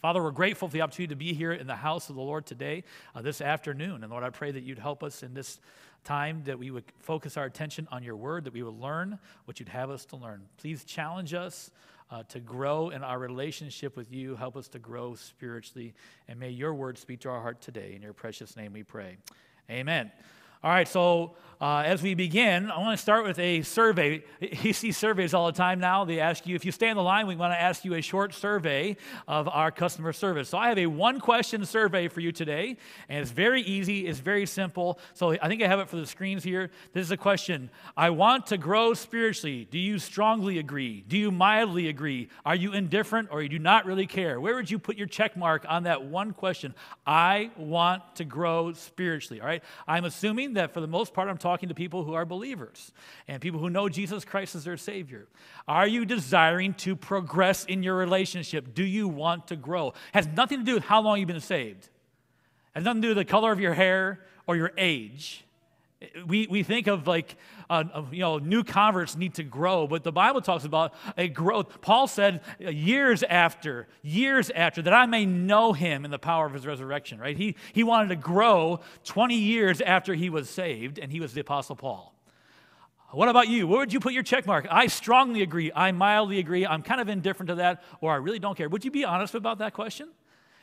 Father, 0.00 0.22
we're 0.22 0.30
grateful 0.30 0.68
for 0.68 0.72
the 0.72 0.82
opportunity 0.82 1.12
to 1.12 1.16
be 1.16 1.32
here 1.32 1.52
in 1.52 1.66
the 1.66 1.74
house 1.74 2.08
of 2.08 2.14
the 2.14 2.22
Lord 2.22 2.46
today, 2.46 2.84
uh, 3.16 3.22
this 3.22 3.40
afternoon. 3.40 4.04
And 4.04 4.12
Lord, 4.12 4.22
I 4.22 4.30
pray 4.30 4.52
that 4.52 4.62
you'd 4.62 4.78
help 4.78 5.02
us 5.02 5.24
in 5.24 5.34
this 5.34 5.58
time, 6.04 6.42
that 6.44 6.56
we 6.56 6.70
would 6.70 6.84
focus 7.00 7.36
our 7.36 7.46
attention 7.46 7.88
on 7.90 8.04
your 8.04 8.14
word, 8.14 8.44
that 8.44 8.52
we 8.52 8.62
would 8.62 8.78
learn 8.78 9.18
what 9.46 9.58
you'd 9.58 9.68
have 9.68 9.90
us 9.90 10.04
to 10.06 10.16
learn. 10.16 10.42
Please 10.56 10.84
challenge 10.84 11.34
us 11.34 11.72
uh, 12.12 12.22
to 12.28 12.38
grow 12.38 12.90
in 12.90 13.02
our 13.02 13.18
relationship 13.18 13.96
with 13.96 14.12
you. 14.12 14.36
Help 14.36 14.56
us 14.56 14.68
to 14.68 14.78
grow 14.78 15.16
spiritually. 15.16 15.94
And 16.28 16.38
may 16.38 16.50
your 16.50 16.74
word 16.74 16.96
speak 16.96 17.20
to 17.20 17.30
our 17.30 17.40
heart 17.40 17.60
today. 17.60 17.94
In 17.96 18.02
your 18.02 18.12
precious 18.12 18.56
name 18.56 18.72
we 18.72 18.84
pray. 18.84 19.16
Amen. 19.68 20.12
All 20.60 20.70
right, 20.70 20.88
so 20.88 21.36
uh, 21.60 21.82
as 21.84 22.02
we 22.02 22.14
begin, 22.14 22.70
I 22.70 22.78
want 22.78 22.96
to 22.96 23.02
start 23.02 23.24
with 23.24 23.38
a 23.38 23.62
survey. 23.62 24.24
You 24.68 24.72
see 24.72 24.92
surveys 24.92 25.34
all 25.34 25.46
the 25.46 25.52
time 25.52 25.78
now. 25.78 26.04
They 26.04 26.20
ask 26.20 26.46
you, 26.46 26.54
if 26.54 26.64
you 26.64 26.72
stay 26.72 26.88
on 26.90 26.96
the 26.96 27.02
line, 27.02 27.26
we 27.26 27.36
want 27.36 27.52
to 27.52 27.60
ask 27.60 27.84
you 27.84 27.94
a 27.94 28.00
short 28.00 28.34
survey 28.34 28.96
of 29.26 29.48
our 29.48 29.70
customer 29.70 30.12
service. 30.12 30.48
So 30.48 30.58
I 30.58 30.68
have 30.68 30.78
a 30.78 30.86
one 30.86 31.20
question 31.20 31.64
survey 31.64 32.08
for 32.08 32.20
you 32.20 32.32
today, 32.32 32.76
and 33.08 33.20
it's 33.20 33.30
very 33.30 33.62
easy, 33.62 34.06
it's 34.06 34.18
very 34.18 34.46
simple. 34.46 34.98
So 35.14 35.32
I 35.32 35.48
think 35.48 35.62
I 35.62 35.68
have 35.68 35.80
it 35.80 35.88
for 35.88 35.96
the 35.96 36.06
screens 36.06 36.44
here. 36.44 36.70
This 36.92 37.06
is 37.06 37.10
a 37.10 37.16
question 37.16 37.70
I 37.96 38.10
want 38.10 38.46
to 38.48 38.58
grow 38.58 38.94
spiritually. 38.94 39.66
Do 39.70 39.78
you 39.78 39.98
strongly 39.98 40.58
agree? 40.58 41.04
Do 41.06 41.16
you 41.16 41.30
mildly 41.30 41.88
agree? 41.88 42.28
Are 42.44 42.56
you 42.56 42.72
indifferent 42.72 43.28
or 43.30 43.42
you 43.42 43.48
do 43.48 43.58
not 43.58 43.86
really 43.86 44.06
care? 44.06 44.40
Where 44.40 44.54
would 44.54 44.70
you 44.70 44.78
put 44.78 44.96
your 44.96 45.08
check 45.08 45.36
mark 45.36 45.64
on 45.68 45.84
that 45.84 46.04
one 46.04 46.32
question? 46.32 46.74
I 47.06 47.50
want 47.56 48.02
to 48.16 48.24
grow 48.24 48.72
spiritually, 48.72 49.40
all 49.40 49.46
right? 49.46 49.62
I'm 49.86 50.04
assuming 50.04 50.47
that 50.54 50.72
for 50.72 50.80
the 50.80 50.86
most 50.86 51.14
part, 51.14 51.28
I'm 51.28 51.38
talking 51.38 51.68
to 51.68 51.74
people 51.74 52.04
who 52.04 52.14
are 52.14 52.24
believers 52.24 52.92
and 53.26 53.40
people 53.40 53.60
who 53.60 53.70
know 53.70 53.88
Jesus 53.88 54.24
Christ 54.24 54.54
as 54.54 54.64
their 54.64 54.76
Savior. 54.76 55.26
Are 55.66 55.86
you 55.86 56.04
desiring 56.04 56.74
to 56.74 56.96
progress 56.96 57.64
in 57.64 57.82
your 57.82 57.96
relationship? 57.96 58.74
Do 58.74 58.84
you 58.84 59.08
want 59.08 59.48
to 59.48 59.56
grow? 59.56 59.94
Has 60.12 60.26
nothing 60.26 60.58
to 60.58 60.64
do 60.64 60.74
with 60.74 60.84
how 60.84 61.00
long 61.00 61.18
you've 61.18 61.28
been 61.28 61.40
saved. 61.40 61.84
it 61.84 61.90
Has 62.74 62.84
nothing 62.84 63.02
to 63.02 63.08
do 63.08 63.14
with 63.14 63.26
the 63.26 63.30
color 63.30 63.52
of 63.52 63.60
your 63.60 63.74
hair 63.74 64.20
or 64.46 64.56
your 64.56 64.72
age. 64.76 65.44
We, 66.26 66.46
we 66.46 66.62
think 66.62 66.86
of 66.86 67.08
like, 67.08 67.36
uh, 67.68 67.82
you 68.12 68.20
know, 68.20 68.38
new 68.38 68.62
converts 68.62 69.16
need 69.16 69.34
to 69.34 69.42
grow, 69.42 69.88
but 69.88 70.04
the 70.04 70.12
Bible 70.12 70.40
talks 70.40 70.64
about 70.64 70.94
a 71.16 71.26
growth. 71.26 71.80
Paul 71.80 72.06
said 72.06 72.40
uh, 72.64 72.70
years 72.70 73.24
after, 73.24 73.88
years 74.02 74.48
after, 74.50 74.80
that 74.82 74.92
I 74.92 75.06
may 75.06 75.26
know 75.26 75.72
him 75.72 76.04
in 76.04 76.12
the 76.12 76.18
power 76.18 76.46
of 76.46 76.52
his 76.52 76.64
resurrection, 76.64 77.18
right? 77.18 77.36
He, 77.36 77.56
he 77.72 77.82
wanted 77.82 78.10
to 78.10 78.16
grow 78.16 78.78
20 79.04 79.34
years 79.34 79.80
after 79.80 80.14
he 80.14 80.30
was 80.30 80.48
saved, 80.48 81.00
and 81.00 81.10
he 81.10 81.18
was 81.18 81.34
the 81.34 81.40
Apostle 81.40 81.74
Paul. 81.74 82.14
What 83.10 83.28
about 83.28 83.48
you? 83.48 83.66
Where 83.66 83.80
would 83.80 83.92
you 83.92 84.00
put 84.00 84.12
your 84.12 84.22
check 84.22 84.46
mark? 84.46 84.68
I 84.70 84.86
strongly 84.86 85.42
agree. 85.42 85.72
I 85.74 85.92
mildly 85.92 86.38
agree. 86.38 86.66
I'm 86.66 86.82
kind 86.82 87.00
of 87.00 87.08
indifferent 87.08 87.48
to 87.48 87.54
that, 87.56 87.82
or 88.00 88.12
I 88.12 88.16
really 88.16 88.38
don't 88.38 88.56
care. 88.56 88.68
Would 88.68 88.84
you 88.84 88.90
be 88.90 89.04
honest 89.04 89.34
about 89.34 89.58
that 89.58 89.72
question? 89.72 90.10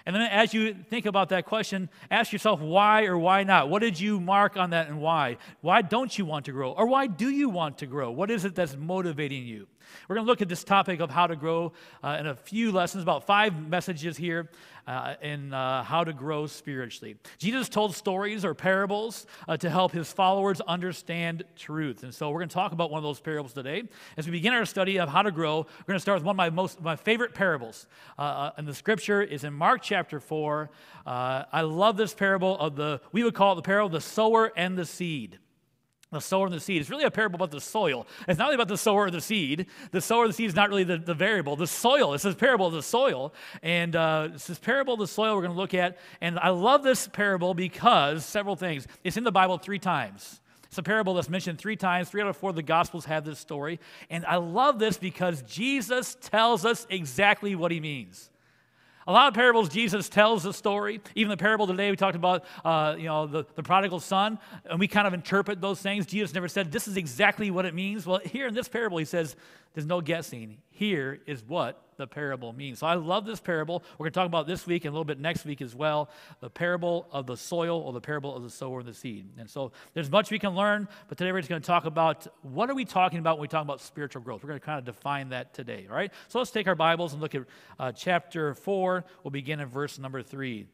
And 0.05 0.15
then 0.15 0.21
as 0.23 0.53
you 0.53 0.75
think 0.89 1.07
about 1.07 1.29
that 1.29 1.45
question, 1.45 1.89
ask 2.11 2.31
yourself 2.31 2.59
why 2.59 3.05
or 3.05 3.17
why 3.17 3.43
not? 3.43 3.69
What 3.69 3.79
did 3.79 3.99
you 3.99 4.19
mark 4.19 4.55
on 4.55 4.69
that 4.69 4.87
and 4.87 5.01
why? 5.01 5.37
Why 5.61 5.81
don't 5.81 6.15
you 6.15 6.25
want 6.25 6.45
to 6.45 6.51
grow? 6.51 6.71
Or 6.71 6.85
why 6.85 7.07
do 7.07 7.29
you 7.29 7.49
want 7.49 7.79
to 7.79 7.87
grow? 7.87 8.11
What 8.11 8.29
is 8.29 8.45
it 8.45 8.53
that's 8.53 8.75
motivating 8.75 9.45
you? 9.45 9.67
We're 10.07 10.15
going 10.15 10.25
to 10.25 10.31
look 10.31 10.41
at 10.41 10.49
this 10.49 10.63
topic 10.63 10.99
of 10.99 11.09
how 11.09 11.27
to 11.27 11.35
grow 11.35 11.73
uh, 12.03 12.17
in 12.19 12.27
a 12.27 12.35
few 12.35 12.71
lessons, 12.71 13.03
about 13.03 13.25
five 13.25 13.67
messages 13.67 14.17
here 14.17 14.49
uh, 14.87 15.15
in 15.21 15.53
uh, 15.53 15.83
how 15.83 16.03
to 16.03 16.13
grow 16.13 16.45
spiritually. 16.45 17.15
Jesus 17.37 17.69
told 17.69 17.95
stories 17.95 18.45
or 18.45 18.53
parables 18.53 19.25
uh, 19.47 19.57
to 19.57 19.69
help 19.69 19.91
his 19.91 20.11
followers 20.11 20.61
understand 20.61 21.43
truth. 21.55 22.03
And 22.03 22.13
so 22.13 22.29
we're 22.29 22.39
going 22.39 22.49
to 22.49 22.53
talk 22.53 22.71
about 22.71 22.91
one 22.91 22.99
of 22.99 23.03
those 23.03 23.19
parables 23.19 23.53
today. 23.53 23.83
As 24.17 24.25
we 24.25 24.31
begin 24.31 24.53
our 24.53 24.65
study 24.65 24.99
of 24.99 25.09
how 25.09 25.21
to 25.21 25.31
grow, 25.31 25.59
we're 25.59 25.87
going 25.87 25.97
to 25.97 26.01
start 26.01 26.19
with 26.19 26.25
one 26.25 26.33
of 26.33 26.37
my 26.37 26.49
most 26.49 26.81
my 26.81 26.95
favorite 26.95 27.33
parables. 27.33 27.87
Uh, 28.17 28.21
uh, 28.21 28.51
and 28.57 28.67
the 28.67 28.75
scripture 28.75 29.21
is 29.21 29.43
in 29.43 29.53
Mark 29.53 29.81
chapter 29.81 30.19
4. 30.19 30.69
I 31.07 31.61
love 31.61 31.97
this 31.97 32.13
parable 32.13 32.57
of 32.57 32.75
the, 32.75 33.01
we 33.11 33.23
would 33.23 33.33
call 33.33 33.53
it 33.53 33.55
the 33.55 33.61
parable 33.61 33.87
of 33.87 33.91
the 33.91 34.01
sower 34.01 34.51
and 34.55 34.77
the 34.77 34.85
seed 34.85 35.39
the 36.11 36.21
sower 36.21 36.45
and 36.45 36.55
the 36.55 36.59
seed. 36.59 36.81
It's 36.81 36.89
really 36.89 37.03
a 37.03 37.11
parable 37.11 37.35
about 37.35 37.51
the 37.51 37.59
soil. 37.59 38.07
It's 38.27 38.37
not 38.37 38.45
really 38.45 38.55
about 38.55 38.67
the 38.67 38.77
sower 38.77 39.05
or 39.05 39.11
the 39.11 39.21
seed. 39.21 39.67
The 39.91 40.01
sower 40.01 40.23
or 40.23 40.27
the 40.27 40.33
seed 40.33 40.47
is 40.47 40.55
not 40.55 40.69
really 40.69 40.83
the, 40.83 40.97
the 40.97 41.13
variable. 41.13 41.55
The 41.55 41.67
soil, 41.67 42.13
it's 42.13 42.23
this 42.23 42.35
parable 42.35 42.67
of 42.67 42.73
the 42.73 42.83
soil. 42.83 43.33
And 43.61 43.95
uh, 43.95 44.29
it's 44.33 44.47
this 44.47 44.59
parable 44.59 44.93
of 44.93 44.99
the 44.99 45.07
soil 45.07 45.35
we're 45.35 45.41
going 45.41 45.53
to 45.53 45.57
look 45.57 45.73
at. 45.73 45.97
And 46.21 46.39
I 46.39 46.49
love 46.49 46.83
this 46.83 47.07
parable 47.07 47.53
because 47.53 48.25
several 48.25 48.55
things. 48.55 48.87
It's 49.03 49.17
in 49.17 49.23
the 49.23 49.31
Bible 49.31 49.57
three 49.57 49.79
times. 49.79 50.41
It's 50.65 50.77
a 50.77 50.83
parable 50.83 51.13
that's 51.13 51.29
mentioned 51.29 51.57
three 51.57 51.75
times. 51.75 52.09
Three 52.09 52.21
out 52.21 52.27
of 52.27 52.37
four 52.37 52.49
of 52.49 52.55
the 52.55 52.63
Gospels 52.63 53.05
have 53.05 53.25
this 53.25 53.39
story. 53.39 53.79
And 54.09 54.25
I 54.25 54.35
love 54.35 54.77
this 54.79 54.97
because 54.97 55.41
Jesus 55.43 56.17
tells 56.21 56.65
us 56.65 56.85
exactly 56.89 57.55
what 57.55 57.71
he 57.71 57.79
means. 57.79 58.29
A 59.07 59.11
lot 59.11 59.27
of 59.27 59.35
parables, 59.35 59.69
Jesus 59.69 60.09
tells 60.09 60.41
the 60.41 60.51
story. 60.51 60.99
Even 61.13 61.29
the 61.29 61.37
parable 61.37 61.67
today, 61.67 61.91
we 61.91 61.95
talked 61.95 62.15
about, 62.15 62.43
uh, 62.63 62.95
you 62.97 63.05
know, 63.05 63.27
the, 63.27 63.45
the 63.53 63.61
prodigal 63.61 63.99
son, 63.99 64.39
and 64.65 64.79
we 64.79 64.87
kind 64.87 65.05
of 65.05 65.13
interpret 65.13 65.61
those 65.61 65.79
things. 65.79 66.07
Jesus 66.07 66.33
never 66.33 66.47
said, 66.47 66.71
this 66.71 66.87
is 66.87 66.97
exactly 66.97 67.51
what 67.51 67.65
it 67.65 67.75
means. 67.75 68.07
Well, 68.07 68.19
here 68.23 68.47
in 68.47 68.55
this 68.55 68.67
parable, 68.67 68.97
he 68.97 69.05
says, 69.05 69.35
there's 69.75 69.85
no 69.85 70.01
guessing. 70.01 70.57
Here 70.75 71.21
is 71.25 71.41
what 71.41 71.81
the 71.95 72.05
parable 72.05 72.51
means. 72.51 72.79
So 72.79 72.87
I 72.87 72.95
love 72.95 73.25
this 73.25 73.39
parable. 73.39 73.81
We're 73.97 74.03
going 74.03 74.11
to 74.11 74.19
talk 74.19 74.25
about 74.25 74.45
this 74.45 74.67
week 74.67 74.83
and 74.83 74.89
a 74.89 74.93
little 74.93 75.05
bit 75.05 75.21
next 75.21 75.45
week 75.45 75.61
as 75.61 75.73
well 75.73 76.09
the 76.41 76.49
parable 76.49 77.07
of 77.13 77.27
the 77.27 77.37
soil 77.37 77.79
or 77.79 77.93
the 77.93 78.01
parable 78.01 78.35
of 78.35 78.43
the 78.43 78.49
sower 78.49 78.79
and 78.79 78.87
the 78.89 78.93
seed. 78.93 79.25
And 79.37 79.49
so 79.49 79.71
there's 79.93 80.11
much 80.11 80.31
we 80.31 80.37
can 80.37 80.53
learn, 80.53 80.89
but 81.07 81.17
today 81.17 81.31
we're 81.31 81.39
just 81.39 81.47
going 81.49 81.61
to 81.61 81.65
talk 81.65 81.85
about 81.85 82.27
what 82.41 82.69
are 82.69 82.75
we 82.75 82.83
talking 82.83 83.19
about 83.19 83.37
when 83.37 83.43
we 83.43 83.47
talk 83.47 83.63
about 83.63 83.79
spiritual 83.79 84.21
growth. 84.21 84.43
We're 84.43 84.49
going 84.49 84.59
to 84.59 84.65
kind 84.65 84.79
of 84.79 84.83
define 84.83 85.29
that 85.29 85.53
today, 85.53 85.87
all 85.89 85.95
right? 85.95 86.11
So 86.27 86.39
let's 86.39 86.51
take 86.51 86.67
our 86.67 86.75
Bibles 86.75 87.13
and 87.13 87.21
look 87.21 87.35
at 87.35 87.43
uh, 87.79 87.93
chapter 87.93 88.53
4. 88.53 89.05
We'll 89.23 89.31
begin 89.31 89.61
in 89.61 89.69
verse 89.69 89.97
number 89.97 90.21
3. 90.21 90.67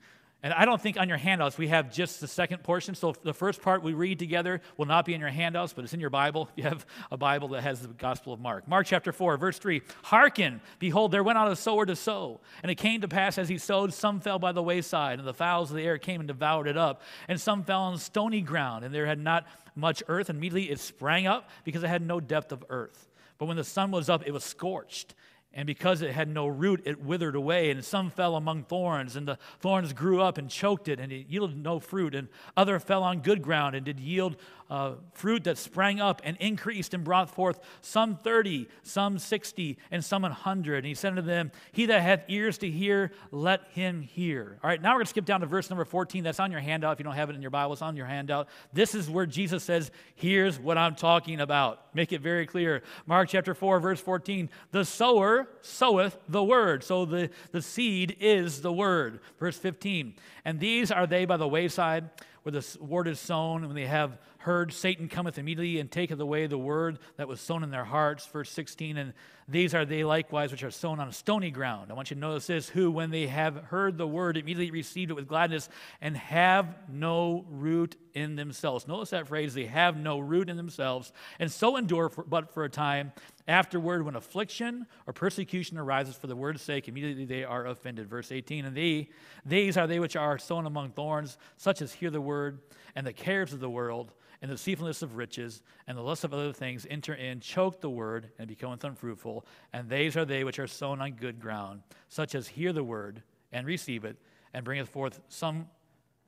And 0.44 0.54
I 0.54 0.66
don't 0.66 0.82
think 0.82 1.00
on 1.00 1.08
your 1.08 1.20
handouts 1.20 1.60
we 1.60 1.68
have 1.68 1.92
just 1.92 2.20
the 2.20 2.28
second 2.28 2.64
portion. 2.64 2.96
So 2.96 3.14
the 3.24 3.34
first 3.34 3.62
part 3.62 3.84
we 3.84 3.94
read 3.94 4.18
together 4.18 4.62
will 4.76 4.88
not 4.88 5.06
be 5.06 5.14
in 5.14 5.22
your 5.22 5.30
handouts, 5.30 5.74
but 5.74 5.84
it's 5.84 5.94
in 5.94 6.00
your 6.00 6.10
Bible. 6.10 6.50
You 6.56 6.64
have 6.64 6.86
a 7.12 7.18
Bible 7.18 7.50
that 7.50 7.62
has 7.62 7.82
the 7.82 7.88
Gospel 7.90 8.34
of 8.34 8.40
Mark. 8.40 8.68
Mark 8.68 8.88
chapter 8.88 9.12
4, 9.12 9.38
verse 9.38 9.60
3 9.60 9.82
Hearken, 10.04 10.62
behold, 10.80 11.12
there 11.12 11.24
went 11.24 11.38
out 11.38 11.52
a 11.52 11.56
sower 11.56 11.86
to 11.86 11.96
sow. 11.96 12.40
And 12.64 12.72
it 12.72 12.76
came 12.76 13.02
to 13.02 13.08
pass 13.08 13.38
as 13.38 13.50
he 13.50 13.58
sowed, 13.58 13.94
some 13.94 14.20
fell 14.20 14.40
by 14.40 14.52
the 14.52 14.64
wayside, 14.64 15.20
and 15.20 15.28
the 15.28 15.34
fowls 15.34 15.70
of 15.70 15.78
the 15.78 15.84
air 15.84 15.98
came 15.98 16.22
and 16.22 16.28
devoured 16.28 16.68
it 16.68 16.78
up. 16.78 17.02
And 17.28 17.40
some 17.40 17.64
fell 17.64 17.82
on 17.82 17.98
stony 18.00 18.42
ground, 18.42 18.84
and 18.84 18.94
there 18.94 19.06
had 19.06 19.20
not 19.20 19.46
much 19.76 20.02
earth. 20.08 20.30
And 20.30 20.38
immediately 20.38 20.72
it 20.72 20.80
sprang 20.80 21.28
up 21.28 21.50
because 21.64 21.84
it 21.84 21.88
had 21.88 22.02
no 22.02 22.20
depth 22.20 22.52
of 22.52 22.64
earth. 22.70 23.10
But 23.38 23.46
when 23.46 23.58
the 23.58 23.64
sun 23.64 23.92
was 23.92 24.10
up, 24.10 24.26
it 24.26 24.32
was 24.32 24.44
scorched 24.44 25.16
and 25.54 25.68
because 25.68 26.02
it 26.02 26.12
had 26.12 26.30
no 26.30 26.48
root, 26.48 26.82
it 26.86 27.02
withered 27.02 27.36
away, 27.36 27.72
and 27.72 27.84
some 27.84 28.10
fell 28.10 28.38
among 28.38 28.64
thorns, 28.64 29.18
and 29.18 29.28
the 29.28 29.38
thorns 29.60 29.92
grew 29.92 30.22
up 30.22 30.38
and 30.38 30.50
choked 30.50 30.88
it, 30.88 31.00
and 31.00 31.12
it 31.12 31.28
yielded 31.28 31.58
no 31.58 31.80
fruit. 31.80 32.16
And 32.16 32.30
other 32.56 32.80
fell 32.80 33.04
on 33.04 33.20
good 33.20 33.42
ground 33.42 33.76
and 33.76 33.86
did 33.86 34.00
yield 34.00 34.38
uh, 34.72 34.94
fruit 35.12 35.44
that 35.44 35.58
sprang 35.58 36.00
up 36.00 36.22
and 36.24 36.38
increased 36.38 36.94
and 36.94 37.04
brought 37.04 37.30
forth 37.30 37.60
some 37.82 38.16
30, 38.16 38.70
some 38.84 39.20
60, 39.20 39.78
and 39.92 40.04
some 40.04 40.22
100. 40.22 40.78
And 40.78 40.86
he 40.86 40.94
said 40.94 41.10
unto 41.10 41.22
them, 41.22 41.52
He 41.74 41.88
that 41.88 42.02
hath 42.02 42.24
ears 42.30 42.58
to 42.60 42.72
hear, 42.72 43.12
let 43.32 43.68
him 43.74 44.02
hear. 44.02 44.58
All 44.64 44.70
right, 44.70 44.82
now 44.82 44.92
we're 44.92 45.00
going 45.00 45.06
to 45.08 45.10
skip 45.10 45.26
down 45.26 45.42
to 45.42 45.46
verse 45.46 45.70
number 45.70 45.84
14. 45.84 46.24
That's 46.24 46.40
on 46.40 46.52
your 46.52 46.62
handout. 46.62 46.94
If 46.94 47.00
you 47.00 47.04
don't 47.04 47.16
have 47.16 47.30
it 47.30 47.36
in 47.36 47.42
your 47.42 47.52
Bible, 47.52 47.74
it's 47.74 47.82
on 47.82 47.98
your 47.98 48.06
handout. 48.06 48.48
This 48.72 48.96
is 48.96 49.10
where 49.10 49.26
Jesus 49.26 49.62
says, 49.66 49.92
Here's 50.16 50.58
what 50.58 50.78
I'm 50.78 50.96
talking 50.96 51.42
about. 51.42 51.94
Make 51.94 52.14
it 52.14 52.22
very 52.22 52.46
clear. 52.46 52.82
Mark 53.06 53.28
chapter 53.28 53.54
4, 53.54 53.82
verse 53.82 54.00
14. 54.00 54.50
The 54.72 54.86
sower 54.86 55.41
soweth 55.62 56.18
the 56.28 56.44
word. 56.44 56.84
So 56.84 57.06
the, 57.06 57.30
the 57.52 57.62
seed 57.62 58.18
is 58.20 58.62
the 58.62 58.74
word. 58.74 59.20
Verse 59.40 59.58
15. 59.58 60.16
And 60.46 60.60
these 60.60 60.92
are 60.92 61.08
they 61.08 61.26
by 61.26 61.38
the 61.38 61.48
wayside 61.48 62.10
where 62.44 62.52
the 62.52 62.78
word 62.80 63.08
is 63.08 63.20
sown, 63.20 63.58
and 63.58 63.68
when 63.68 63.76
they 63.76 63.86
have 63.86 64.18
heard, 64.40 64.74
Satan 64.74 65.08
cometh 65.08 65.38
immediately 65.38 65.80
and 65.80 65.92
taketh 65.92 66.20
away 66.20 66.48
the 66.48 66.58
word 66.58 66.98
that 67.18 67.28
was 67.28 67.40
sown 67.40 67.64
in 67.64 67.70
their 67.70 67.86
hearts. 67.86 68.26
Verse 68.26 68.50
16, 68.50 68.98
and 68.98 69.14
these 69.48 69.76
are 69.76 69.86
they 69.86 70.04
likewise 70.04 70.50
which 70.50 70.64
are 70.64 70.72
sown 70.72 71.00
on 71.00 71.12
stony 71.12 71.52
ground. 71.52 71.92
I 71.92 71.94
want 71.94 72.10
you 72.10 72.16
to 72.16 72.20
notice 72.20 72.48
this 72.48 72.68
who, 72.68 72.90
when 72.90 73.12
they 73.12 73.28
have 73.28 73.56
heard 73.66 73.98
the 73.98 74.08
word, 74.08 74.38
immediately 74.38 74.72
received 74.72 75.12
it 75.12 75.14
with 75.14 75.28
gladness 75.28 75.70
and 76.02 76.18
have 76.18 76.76
no 76.90 77.46
root 77.48 77.96
in 78.16 78.36
themselves. 78.36 78.88
Notice 78.88 79.12
that 79.12 79.28
phrase, 79.28 79.54
they 79.54 79.68
have 79.68 79.96
no 79.96 80.18
root 80.18 80.50
in 80.50 80.58
themselves, 80.58 81.14
and 81.38 81.52
so 81.52 81.78
endure 81.78 82.10
for, 82.10 82.24
but 82.24 82.52
for 82.54 82.64
a 82.64 82.70
time. 82.70 83.12
Afterward, 83.52 84.06
when 84.06 84.16
affliction 84.16 84.88
or 85.06 85.12
persecution 85.12 85.78
arises 85.78 86.16
for 86.16 86.28
the 86.28 86.38
word's 86.38 86.62
sake, 86.62 86.88
immediately 86.88 87.26
they 87.26 87.44
are 87.44 87.68
offended. 87.68 88.08
Verse 88.08 88.32
18, 88.32 88.64
and 88.64 88.78
they, 88.78 89.10
these 89.46 89.76
are 89.76 89.88
they 89.88 90.00
which 90.00 90.16
are 90.16 90.38
sown 90.38 90.66
among 90.66 90.92
thorns, 90.92 91.38
such 91.58 91.82
as 91.82 91.92
hear 91.92 92.10
the 92.10 92.22
word, 92.22 92.60
and 92.96 93.06
the 93.06 93.12
cares 93.12 93.52
of 93.52 93.60
the 93.60 93.70
world 93.70 94.14
and 94.42 94.50
the 94.50 94.56
deceitfulness 94.56 95.02
of 95.02 95.18
riches 95.18 95.64
and 95.86 95.98
the 95.98 96.02
lust 96.02 96.24
of 96.24 96.34
other 96.34 96.54
things 96.54 96.88
enter 96.90 97.14
in, 97.14 97.42
choke 97.42 97.82
the 97.82 97.90
word, 97.90 98.30
and 98.40 98.48
becometh 98.48 98.86
unfruitful. 98.86 99.46
And 99.74 99.90
these 99.90 100.16
are 100.16 100.24
they 100.24 100.46
which 100.46 100.58
are 100.58 100.66
sown 100.66 101.02
on 101.02 101.12
good 101.12 101.42
ground, 101.42 101.82
such 102.08 102.36
as 102.36 102.48
hear 102.48 102.72
the 102.72 102.86
word 102.86 103.22
and 103.52 103.68
receive 103.68 104.06
it, 104.06 104.16
and 104.54 104.64
bringeth 104.64 104.88
forth 104.88 105.20
some 105.28 105.68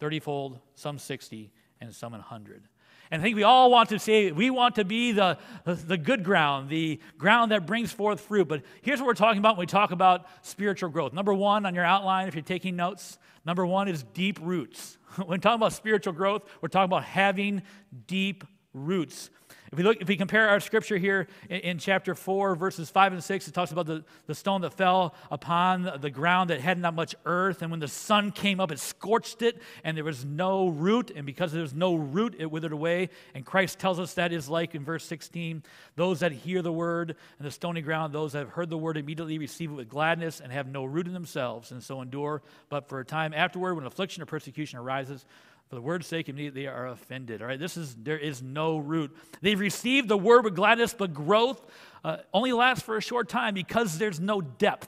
thirtyfold, 0.01 0.59
some 0.75 0.99
sixty, 0.99 1.53
and 1.79 1.95
some 1.95 2.13
an 2.13 2.19
hundred. 2.19 2.63
And 3.11 3.21
I 3.21 3.23
think 3.23 3.35
we 3.35 3.43
all 3.43 3.69
want 3.69 3.89
to 3.89 3.99
say 3.99 4.31
we 4.31 4.49
want 4.49 4.75
to 4.75 4.85
be 4.85 5.11
the, 5.11 5.37
the 5.65 5.97
good 5.97 6.23
ground, 6.23 6.69
the 6.69 6.99
ground 7.17 7.51
that 7.51 7.65
brings 7.65 7.91
forth 7.91 8.21
fruit. 8.21 8.47
But 8.47 8.63
here's 8.81 8.99
what 8.99 9.07
we're 9.07 9.13
talking 9.13 9.39
about 9.39 9.57
when 9.57 9.63
we 9.63 9.67
talk 9.67 9.91
about 9.91 10.25
spiritual 10.41 10.89
growth. 10.89 11.13
Number 11.13 11.33
one 11.33 11.65
on 11.65 11.75
your 11.75 11.85
outline, 11.85 12.27
if 12.27 12.35
you're 12.35 12.43
taking 12.43 12.75
notes, 12.75 13.17
number 13.45 13.65
one 13.65 13.87
is 13.87 14.03
deep 14.13 14.39
roots. 14.41 14.97
When 15.27 15.39
talking 15.39 15.59
about 15.59 15.73
spiritual 15.73 16.13
growth, 16.13 16.41
we're 16.59 16.69
talking 16.69 16.85
about 16.85 17.03
having 17.03 17.61
deep 18.07 18.43
roots. 18.73 19.29
If 19.71 19.77
we 19.77 19.83
look, 19.83 20.01
if 20.01 20.07
we 20.07 20.17
compare 20.17 20.49
our 20.49 20.59
scripture 20.59 20.97
here 20.97 21.27
in, 21.49 21.59
in, 21.61 21.77
chapter 21.79 22.13
4, 22.13 22.55
verses 22.55 22.91
5 22.91 23.13
and 23.13 23.23
6, 23.23 23.47
it 23.47 23.53
talks 23.55 23.71
about 23.71 23.87
the, 23.87 24.03
the 24.27 24.35
stone 24.35 24.61
that 24.61 24.73
fell 24.73 25.15
upon 25.31 25.89
the 25.99 26.11
ground 26.11 26.51
that 26.51 26.61
had 26.61 26.77
not 26.77 26.93
much 26.93 27.15
earth. 27.25 27.63
And 27.63 27.71
when 27.71 27.79
the 27.79 27.87
sun 27.87 28.31
came 28.31 28.59
up, 28.59 28.71
it 28.71 28.77
scorched 28.77 29.41
it, 29.41 29.59
and 29.83 29.97
there 29.97 30.03
was 30.03 30.25
no 30.25 30.67
root. 30.67 31.11
And 31.15 31.25
because 31.25 31.51
there 31.51 31.63
was 31.63 31.73
no 31.73 31.95
root, 31.95 32.35
it 32.37 32.51
withered 32.51 32.71
away. 32.71 33.09
And 33.33 33.43
Christ 33.43 33.79
tells 33.79 33.99
us 33.99 34.13
that 34.13 34.31
is 34.31 34.47
like 34.47 34.75
in 34.75 34.83
verse 34.83 35.05
16 35.05 35.63
those 35.95 36.19
that 36.19 36.31
hear 36.31 36.61
the 36.61 36.71
word 36.71 37.15
and 37.39 37.47
the 37.47 37.51
stony 37.51 37.81
ground, 37.81 38.13
those 38.13 38.33
that 38.33 38.39
have 38.39 38.49
heard 38.49 38.69
the 38.69 38.77
word 38.77 38.97
immediately 38.97 39.39
receive 39.39 39.71
it 39.71 39.75
with 39.75 39.89
gladness 39.89 40.39
and 40.39 40.51
have 40.51 40.67
no 40.67 40.85
root 40.85 41.07
in 41.07 41.13
themselves, 41.13 41.71
and 41.71 41.81
so 41.81 42.01
endure. 42.01 42.43
But 42.69 42.87
for 42.87 42.99
a 42.99 43.05
time 43.05 43.33
afterward, 43.33 43.75
when 43.75 43.85
affliction 43.85 44.21
or 44.21 44.27
persecution 44.27 44.77
arises, 44.77 45.25
for 45.73 45.79
the 45.79 45.81
word's 45.81 46.05
sake, 46.05 46.29
immediately 46.29 46.61
they 46.61 46.67
are 46.67 46.87
offended. 46.89 47.41
All 47.41 47.47
right, 47.47 47.59
this 47.59 47.77
is 47.77 47.95
there 47.95 48.19
is 48.19 48.43
no 48.43 48.77
root. 48.77 49.15
They've 49.41 49.59
received 49.59 50.07
the 50.07 50.17
word 50.17 50.43
with 50.43 50.55
gladness, 50.55 50.93
but 50.93 51.15
growth 51.15 51.65
uh, 52.03 52.17
only 52.31 52.53
lasts 52.53 52.83
for 52.83 52.95
a 52.95 53.01
short 53.01 53.27
time 53.27 53.55
because 53.55 53.97
there's 53.97 54.19
no 54.19 54.39
depth. 54.39 54.87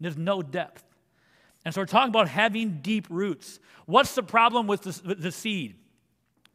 There's 0.00 0.16
no 0.16 0.40
depth. 0.40 0.82
And 1.66 1.74
so 1.74 1.82
we're 1.82 1.86
talking 1.86 2.08
about 2.08 2.28
having 2.28 2.78
deep 2.80 3.06
roots. 3.10 3.60
What's 3.84 4.14
the 4.14 4.22
problem 4.22 4.66
with 4.66 4.82
the, 4.82 5.02
with 5.06 5.20
the 5.20 5.32
seed? 5.32 5.74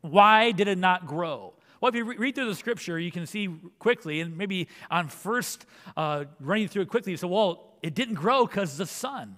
Why 0.02 0.52
did 0.52 0.68
it 0.68 0.80
not 0.80 1.06
grow? 1.06 1.54
Well, 1.82 1.90
if 1.90 1.96
you 1.96 2.04
re- 2.04 2.18
read 2.18 2.34
through 2.34 2.48
the 2.48 2.56
scripture, 2.56 2.98
you 2.98 3.12
can 3.12 3.28
see 3.28 3.48
quickly, 3.78 4.22
and 4.22 4.36
maybe 4.36 4.70
on 4.90 5.08
first 5.08 5.68
uh, 5.96 6.26
running 6.40 6.68
through 6.68 6.82
it 6.82 6.90
quickly, 6.90 7.12
you 7.12 7.18
say, 7.18 7.28
well, 7.28 7.76
it 7.84 7.94
didn't 7.94 8.16
grow 8.16 8.48
because 8.48 8.76
the 8.78 8.88
sun. 8.88 9.38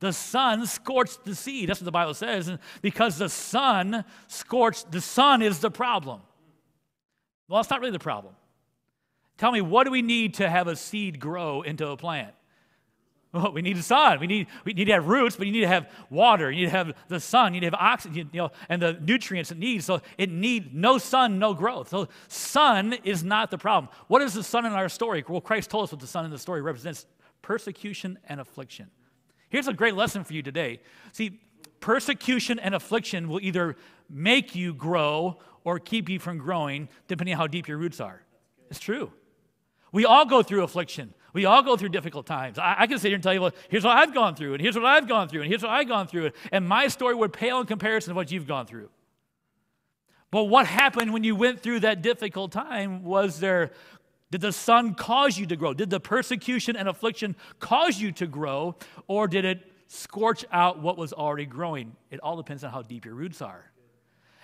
The 0.00 0.12
sun 0.12 0.66
scorched 0.66 1.24
the 1.24 1.34
seed. 1.34 1.68
That's 1.68 1.80
what 1.80 1.86
the 1.86 1.92
Bible 1.92 2.14
says. 2.14 2.48
And 2.48 2.58
because 2.82 3.16
the 3.16 3.28
sun 3.28 4.04
scorched, 4.28 4.92
the 4.92 5.00
sun 5.00 5.42
is 5.42 5.60
the 5.60 5.70
problem. 5.70 6.20
Well, 7.48 7.60
it's 7.60 7.70
not 7.70 7.80
really 7.80 7.92
the 7.92 7.98
problem. 7.98 8.34
Tell 9.38 9.52
me, 9.52 9.60
what 9.60 9.84
do 9.84 9.90
we 9.90 10.02
need 10.02 10.34
to 10.34 10.48
have 10.48 10.66
a 10.66 10.76
seed 10.76 11.20
grow 11.20 11.62
into 11.62 11.88
a 11.88 11.96
plant? 11.96 12.34
Well, 13.32 13.52
we 13.52 13.60
need 13.60 13.76
the 13.76 13.82
sun. 13.82 14.18
We 14.20 14.26
need, 14.26 14.46
we 14.64 14.72
need 14.72 14.86
to 14.86 14.92
have 14.92 15.08
roots, 15.08 15.36
but 15.36 15.46
you 15.46 15.52
need 15.52 15.60
to 15.60 15.68
have 15.68 15.90
water. 16.08 16.50
You 16.50 16.60
need 16.60 16.70
to 16.70 16.76
have 16.76 16.92
the 17.08 17.20
sun. 17.20 17.52
You 17.52 17.60
need 17.60 17.70
to 17.70 17.76
have 17.76 17.80
oxygen, 17.80 18.30
you 18.32 18.40
know, 18.40 18.50
and 18.68 18.80
the 18.80 18.94
nutrients 18.94 19.50
it 19.50 19.58
needs. 19.58 19.84
So 19.84 20.00
it 20.16 20.30
needs 20.30 20.68
no 20.72 20.96
sun, 20.96 21.38
no 21.38 21.52
growth. 21.52 21.88
So 21.88 22.08
sun 22.28 22.94
is 23.04 23.22
not 23.22 23.50
the 23.50 23.58
problem. 23.58 23.92
What 24.08 24.22
is 24.22 24.32
the 24.32 24.42
sun 24.42 24.64
in 24.64 24.72
our 24.72 24.88
story? 24.88 25.22
Well, 25.28 25.42
Christ 25.42 25.68
told 25.68 25.84
us 25.84 25.92
what 25.92 26.00
the 26.00 26.06
sun 26.06 26.24
in 26.24 26.30
the 26.30 26.38
story 26.38 26.62
represents 26.62 27.04
persecution 27.42 28.18
and 28.26 28.40
affliction. 28.40 28.90
Here's 29.48 29.68
a 29.68 29.72
great 29.72 29.94
lesson 29.94 30.24
for 30.24 30.32
you 30.32 30.42
today. 30.42 30.80
See, 31.12 31.40
persecution 31.80 32.58
and 32.58 32.74
affliction 32.74 33.28
will 33.28 33.40
either 33.40 33.76
make 34.10 34.54
you 34.54 34.74
grow 34.74 35.38
or 35.64 35.78
keep 35.78 36.08
you 36.08 36.18
from 36.18 36.38
growing, 36.38 36.88
depending 37.08 37.34
on 37.34 37.40
how 37.40 37.46
deep 37.46 37.68
your 37.68 37.78
roots 37.78 38.00
are. 38.00 38.22
It's 38.70 38.78
true. 38.78 39.12
We 39.92 40.04
all 40.04 40.24
go 40.24 40.42
through 40.42 40.62
affliction. 40.62 41.14
We 41.32 41.44
all 41.44 41.62
go 41.62 41.76
through 41.76 41.90
difficult 41.90 42.26
times. 42.26 42.58
I, 42.58 42.76
I, 42.78 42.86
can 42.86 42.98
sit 42.98 43.08
here 43.08 43.14
and 43.14 43.22
tell 43.22 43.34
you, 43.34 43.40
well, 43.42 43.52
here's 43.68 43.84
what 43.84 43.96
I've 43.96 44.14
gone 44.14 44.34
through, 44.34 44.54
and 44.54 44.62
here's 44.62 44.74
what 44.74 44.84
I've 44.84 45.06
gone 45.06 45.28
through, 45.28 45.42
and 45.42 45.50
here's 45.50 45.62
what 45.62 45.70
I've 45.70 45.88
gone 45.88 46.06
through. 46.06 46.30
And 46.50 46.66
my 46.66 46.88
story 46.88 47.14
would 47.14 47.32
pale 47.32 47.60
in 47.60 47.66
comparison 47.66 48.12
to 48.12 48.14
what 48.14 48.30
you've 48.30 48.46
gone 48.46 48.66
through. 48.66 48.88
But 50.30 50.44
what 50.44 50.66
happened 50.66 51.12
when 51.12 51.24
you 51.24 51.36
went 51.36 51.60
through 51.60 51.80
that 51.80 52.02
difficult 52.02 52.52
time 52.52 53.04
was 53.04 53.38
there 53.38 53.70
did 54.30 54.40
the 54.40 54.52
sun 54.52 54.94
cause 54.94 55.38
you 55.38 55.46
to 55.46 55.56
grow? 55.56 55.72
Did 55.72 55.90
the 55.90 56.00
persecution 56.00 56.76
and 56.76 56.88
affliction 56.88 57.36
cause 57.60 58.00
you 58.00 58.12
to 58.12 58.26
grow? 58.26 58.76
Or 59.06 59.28
did 59.28 59.44
it 59.44 59.70
scorch 59.86 60.44
out 60.50 60.80
what 60.80 60.96
was 60.96 61.12
already 61.12 61.46
growing? 61.46 61.94
It 62.10 62.20
all 62.20 62.36
depends 62.36 62.64
on 62.64 62.72
how 62.72 62.82
deep 62.82 63.04
your 63.04 63.14
roots 63.14 63.40
are. 63.40 63.70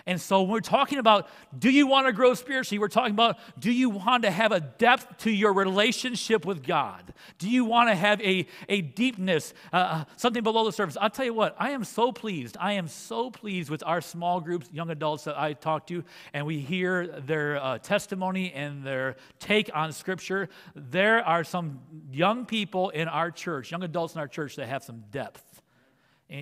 And 0.07 0.21
so 0.21 0.43
when 0.43 0.51
we're 0.51 0.61
talking 0.61 0.99
about 0.99 1.29
do 1.57 1.71
you 1.71 1.87
want 1.87 2.07
to 2.07 2.13
grow 2.13 2.35
spiritually, 2.35 2.79
we're 2.79 2.89
talking 2.89 3.13
about 3.13 3.39
do 3.59 3.71
you 3.71 3.91
want 3.91 4.25
to 4.25 4.31
have 4.31 4.53
a 4.53 4.61
depth 4.61 5.19
to 5.19 5.31
your 5.31 5.53
relationship 5.53 6.45
with 6.45 6.65
God? 6.65 7.13
Do 7.39 7.49
you 7.49 7.65
want 7.65 7.89
to 7.89 7.95
have 7.95 8.21
a, 8.21 8.47
a 8.69 8.81
deepness, 8.81 9.55
uh, 9.73 9.77
uh, 9.77 10.05
something 10.17 10.43
below 10.43 10.65
the 10.65 10.73
surface? 10.73 10.97
I'll 11.01 11.11
tell 11.11 11.25
you 11.25 11.35
what, 11.35 11.55
I 11.59 11.71
am 11.71 11.85
so 11.85 12.13
pleased. 12.13 12.57
I 12.61 12.73
am 12.73 12.89
so 12.89 13.31
pleased 13.31 13.71
with 13.71 13.83
our 13.87 14.01
small 14.01 14.41
groups, 14.41 14.69
young 14.73 14.91
adults 14.91 15.25
that 15.25 15.39
I 15.39 15.53
talk 15.53 15.87
to, 15.89 16.05
and 16.33 16.47
we 16.47 16.61
hear 16.61 17.07
their 17.07 17.63
uh, 17.63 17.79
testimony 17.79 18.53
and 18.53 18.85
their 18.85 19.17
take 19.39 19.71
on 19.75 19.93
Scripture. 19.93 20.49
There 20.75 21.25
are 21.25 21.45
some 21.45 21.81
young 22.11 22.47
people 22.47 22.91
in 22.91 23.09
our 23.09 23.31
church, 23.31 23.71
young 23.71 23.83
adults 23.83 24.15
in 24.15 24.21
our 24.21 24.29
church 24.29 24.57
that 24.57 24.69
have 24.69 24.83
some 24.83 25.05
depth. 25.11 25.63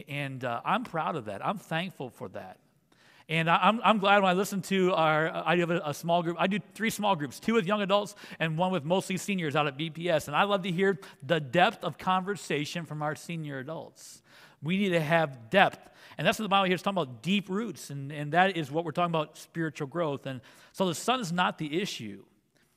And 0.09 0.45
uh, 0.45 0.61
I'm 0.65 0.85
proud 0.85 1.17
of 1.17 1.25
that. 1.25 1.45
I'm 1.45 1.59
thankful 1.59 2.11
for 2.11 2.29
that. 2.31 2.59
And 3.31 3.49
I'm, 3.49 3.81
I'm 3.85 3.99
glad 3.99 4.25
when 4.25 4.31
I 4.31 4.33
listen 4.33 4.61
to 4.63 4.93
our 4.93 5.31
idea 5.31 5.63
of 5.63 5.71
a, 5.71 5.81
a, 5.87 5.95
small 5.95 6.21
group. 6.21 6.37
I 6.41 6.49
do 6.49 6.59
three 6.75 6.91
small 6.91 7.15
groups 7.15 7.39
two 7.39 7.55
with 7.55 7.65
young 7.65 7.81
adults 7.81 8.17
and 8.41 8.59
one 8.59 8.73
with 8.73 8.85
mostly 8.85 9.17
seniors 9.17 9.55
out 9.55 9.69
at 9.69 9.79
BPS. 9.79 10.27
And 10.27 10.37
I 10.37 10.43
love 10.43 10.65
to 10.65 10.73
hear 10.73 10.99
the 11.23 11.39
depth 11.39 11.85
of 11.85 11.97
conversation 11.97 12.85
from 12.85 13.03
our 13.03 13.15
senior 13.15 13.61
adults. 13.61 14.23
We 14.61 14.77
need 14.79 14.89
to 14.91 15.01
have 15.01 15.49
depth. 15.49 15.79
And 16.19 16.27
that's 16.27 16.41
what 16.41 16.43
the 16.43 16.49
Bible 16.49 16.65
here 16.65 16.75
is 16.75 16.83
talking 16.83 17.01
about 17.01 17.23
deep 17.23 17.49
roots. 17.49 17.91
And, 17.91 18.11
and 18.11 18.33
that 18.33 18.57
is 18.57 18.69
what 18.69 18.85
we're 18.85 18.91
talking 18.91 19.13
about 19.13 19.39
spiritual 19.39 19.87
growth. 19.87 20.27
And 20.27 20.41
so 20.73 20.89
the 20.89 20.95
sun 20.95 21.21
is 21.21 21.31
not 21.31 21.57
the 21.57 21.81
issue. 21.81 22.25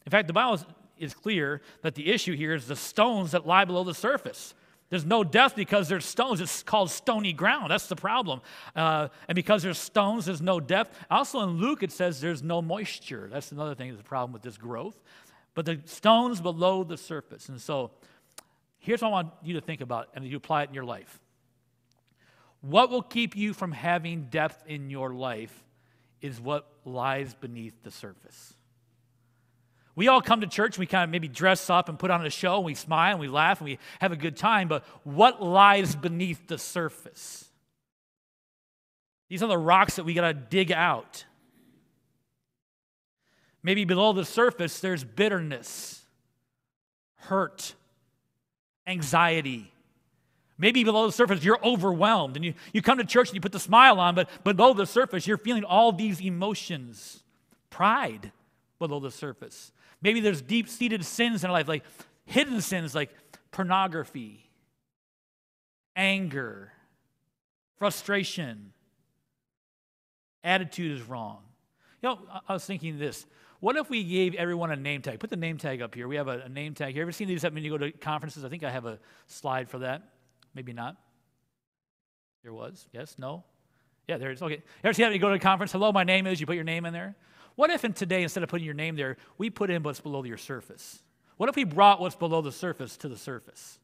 In 0.06 0.12
fact, 0.12 0.28
the 0.28 0.34
Bible 0.34 0.54
is, 0.54 0.66
is 1.00 1.14
clear 1.16 1.62
that 1.82 1.96
the 1.96 2.12
issue 2.12 2.36
here 2.36 2.54
is 2.54 2.68
the 2.68 2.76
stones 2.76 3.32
that 3.32 3.48
lie 3.48 3.66
below 3.66 3.84
the 3.84 3.96
surface. 3.96 4.54
There's 4.94 5.06
no 5.08 5.24
death 5.24 5.56
because 5.56 5.90
there's 5.90 6.06
stones. 6.06 6.40
It's 6.40 6.62
called 6.62 6.92
stony 6.92 7.34
ground. 7.34 7.72
That's 7.72 7.88
the 7.88 7.96
problem. 7.96 8.42
Uh, 8.76 9.08
and 9.28 9.36
because 9.36 9.64
there's 9.64 9.80
stones, 9.80 10.28
there's 10.28 10.40
no 10.40 10.60
depth. 10.60 10.96
Also 11.10 11.40
in 11.40 11.58
Luke, 11.58 11.82
it 11.82 11.92
says 11.92 12.22
there's 12.22 12.44
no 12.44 12.62
moisture. 12.62 13.28
That's 13.32 13.52
another 13.52 13.74
thing 13.74 13.90
that's 13.90 14.02
a 14.02 14.04
problem 14.04 14.34
with 14.34 14.44
this 14.44 14.56
growth. 14.56 15.02
But 15.56 15.66
the 15.66 15.82
stones 15.86 16.42
below 16.42 16.84
the 16.84 16.96
surface. 16.96 17.50
And 17.50 17.60
so 17.60 17.90
here's 18.78 19.02
what 19.02 19.08
I 19.08 19.12
want 19.12 19.34
you 19.42 19.56
to 19.56 19.62
think 19.62 19.82
about 19.82 20.10
and 20.14 20.28
you 20.28 20.38
apply 20.38 20.62
it 20.62 20.70
in 20.70 20.76
your 20.76 20.86
life. 20.86 21.20
What 22.62 22.92
will 22.92 23.02
keep 23.02 23.36
you 23.36 23.56
from 23.56 23.72
having 23.72 24.26
depth 24.26 24.64
in 24.68 24.92
your 24.92 25.12
life 25.12 25.64
is 26.22 26.40
what 26.40 26.68
lies 26.86 27.34
beneath 27.34 27.82
the 27.82 27.90
surface. 27.90 28.54
We 29.96 30.08
all 30.08 30.22
come 30.22 30.42
to 30.42 30.48
church, 30.48 30.80
we 30.80 30.88
kind 30.88 31.04
of 31.04 31.10
maybe 31.10 31.28
dress 31.28 31.70
up 31.70 31.88
and 31.88 32.00
put 32.00 32.10
on 32.10 32.26
a 32.26 32.30
show, 32.30 32.58
and 32.58 32.66
we 32.66 32.74
smile 32.74 33.12
and 33.12 33.20
we 33.20 33.28
laugh 33.28 33.60
and 33.60 33.70
we 33.70 33.80
have 34.00 34.12
a 34.12 34.16
good 34.16 34.36
time, 34.36 34.68
but 34.68 34.84
what 35.04 35.42
lies 35.42 35.96
beneath 35.96 36.48
the 36.48 36.58
surface? 36.58 37.46
These 39.30 39.44
are 39.44 39.48
the 39.48 39.58
rocks 39.58 39.98
that 39.98 40.04
we 40.04 40.14
got 40.14 40.28
to 40.28 40.34
dig 40.34 40.72
out. 40.72 41.26
Maybe 43.62 43.86
below 43.86 44.14
the 44.14 44.26
surface, 44.26 44.80
there's 44.80 45.04
bitterness, 45.04 46.04
hurt, 47.16 47.76
anxiety. 48.86 49.72
Maybe 50.58 50.84
below 50.84 51.06
the 51.06 51.14
surface, 51.14 51.44
you're 51.44 51.64
overwhelmed 51.64 52.36
and 52.36 52.44
you, 52.44 52.54
you 52.74 52.82
come 52.82 52.98
to 52.98 53.06
church 53.06 53.30
and 53.30 53.36
you 53.36 53.42
put 53.42 53.52
the 53.52 53.60
smile 53.60 54.00
on, 54.00 54.16
but 54.16 54.44
below 54.44 54.74
the 54.74 54.86
surface, 54.86 55.26
you're 55.28 55.38
feeling 55.38 55.64
all 55.64 55.92
these 55.92 56.20
emotions. 56.22 57.24
Pride 57.70 58.32
below 58.80 59.00
the 59.00 59.12
surface. 59.12 59.72
Maybe 60.04 60.20
there's 60.20 60.42
deep 60.42 60.68
seated 60.68 61.06
sins 61.06 61.44
in 61.44 61.50
our 61.50 61.54
life, 61.54 61.68
like 61.68 61.84
hidden 62.26 62.62
sins 62.62 62.94
like 62.94 63.10
pornography, 63.52 64.50
anger, 65.96 66.72
frustration, 67.78 68.74
attitude 70.44 71.00
is 71.00 71.08
wrong. 71.08 71.40
You 72.02 72.10
know, 72.10 72.20
I 72.48 72.54
was 72.54 72.66
thinking 72.66 73.00
this. 73.00 73.26
What 73.62 73.78
if 73.78 73.90
we 73.90 74.04
gave 74.04 74.36
everyone 74.36 74.72
a 74.72 74.76
name 74.76 75.02
tag? 75.02 75.22
Put 75.22 75.30
the 75.30 75.38
name 75.38 75.58
tag 75.58 75.82
up 75.82 75.96
here. 75.96 76.06
We 76.10 76.18
have 76.18 76.28
a, 76.28 76.42
a 76.42 76.50
name 76.50 76.74
tag. 76.74 76.98
You 76.98 77.02
ever 77.02 77.14
seen 77.14 77.30
these 77.30 77.44
when 77.44 77.58
you 77.64 77.70
go 77.70 77.78
to 77.78 77.94
conferences? 77.94 78.44
I 78.44 78.50
think 78.50 78.66
I 78.66 78.70
have 78.70 78.86
a 78.86 79.00
slide 79.28 79.70
for 79.70 79.80
that. 79.80 80.02
Maybe 80.54 80.74
not. 80.74 80.98
There 82.44 82.54
was. 82.54 82.90
Yes? 82.92 83.16
No? 83.18 83.46
Yeah, 84.10 84.18
there 84.18 84.32
it 84.32 84.34
is. 84.34 84.42
Okay. 84.42 84.62
Ever 84.84 84.94
see 84.94 85.04
that 85.04 85.08
when 85.08 85.14
you 85.14 85.22
go 85.22 85.30
to 85.30 85.36
a 85.36 85.40
conference? 85.40 85.72
Hello, 85.72 85.94
my 85.94 86.04
name 86.04 86.28
is. 86.28 86.42
You 86.42 86.46
put 86.46 86.56
your 86.56 86.66
name 86.66 86.84
in 86.84 86.92
there. 86.92 87.16
What 87.56 87.70
if 87.70 87.86
in 87.86 87.94
today, 87.94 88.24
instead 88.24 88.44
of 88.44 88.50
putting 88.50 88.66
your 88.66 88.74
name 88.74 88.96
there, 88.96 89.18
we 89.38 89.50
put 89.50 89.70
in 89.70 89.84
what's 89.84 90.00
below 90.00 90.24
your 90.24 90.38
surface? 90.38 91.02
What 91.38 91.50
if 91.50 91.56
we 91.56 91.64
brought 91.64 92.00
what's 92.00 92.16
below 92.16 92.42
the 92.42 92.52
surface 92.52 92.98
to 92.98 93.10
the 93.10 93.18
surface? 93.18 93.80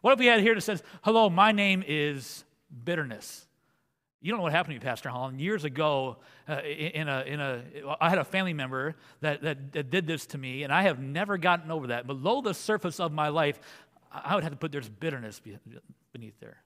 What 0.00 0.12
if 0.12 0.18
we 0.18 0.26
had 0.26 0.40
here 0.40 0.54
that 0.54 0.60
says, 0.62 0.82
Hello, 1.02 1.28
my 1.28 1.52
name 1.52 1.84
is 1.86 2.44
bitterness? 2.84 3.46
You 4.22 4.30
don't 4.30 4.38
know 4.38 4.42
what 4.42 4.52
happened 4.52 4.78
to 4.78 4.84
me, 4.84 4.88
Pastor 4.88 5.08
Holland. 5.08 5.40
Years 5.40 5.64
ago, 5.64 6.18
uh, 6.46 6.60
in 6.62 7.08
a, 7.08 7.22
in 7.22 7.40
a, 7.40 7.62
I 8.00 8.10
had 8.10 8.18
a 8.18 8.24
family 8.24 8.52
member 8.52 8.96
that, 9.20 9.42
that, 9.42 9.72
that 9.72 9.90
did 9.90 10.06
this 10.06 10.26
to 10.26 10.38
me, 10.38 10.62
and 10.62 10.72
I 10.72 10.82
have 10.82 10.98
never 10.98 11.38
gotten 11.38 11.70
over 11.70 11.86
that. 11.88 12.06
Below 12.06 12.42
the 12.42 12.52
surface 12.52 13.00
of 13.00 13.12
my 13.12 13.28
life, 13.28 13.58
I 14.12 14.34
would 14.34 14.44
have 14.44 14.52
to 14.52 14.58
put 14.58 14.72
there's 14.72 14.88
bitterness 14.88 15.40
beneath 16.12 16.38
there. 16.38 16.58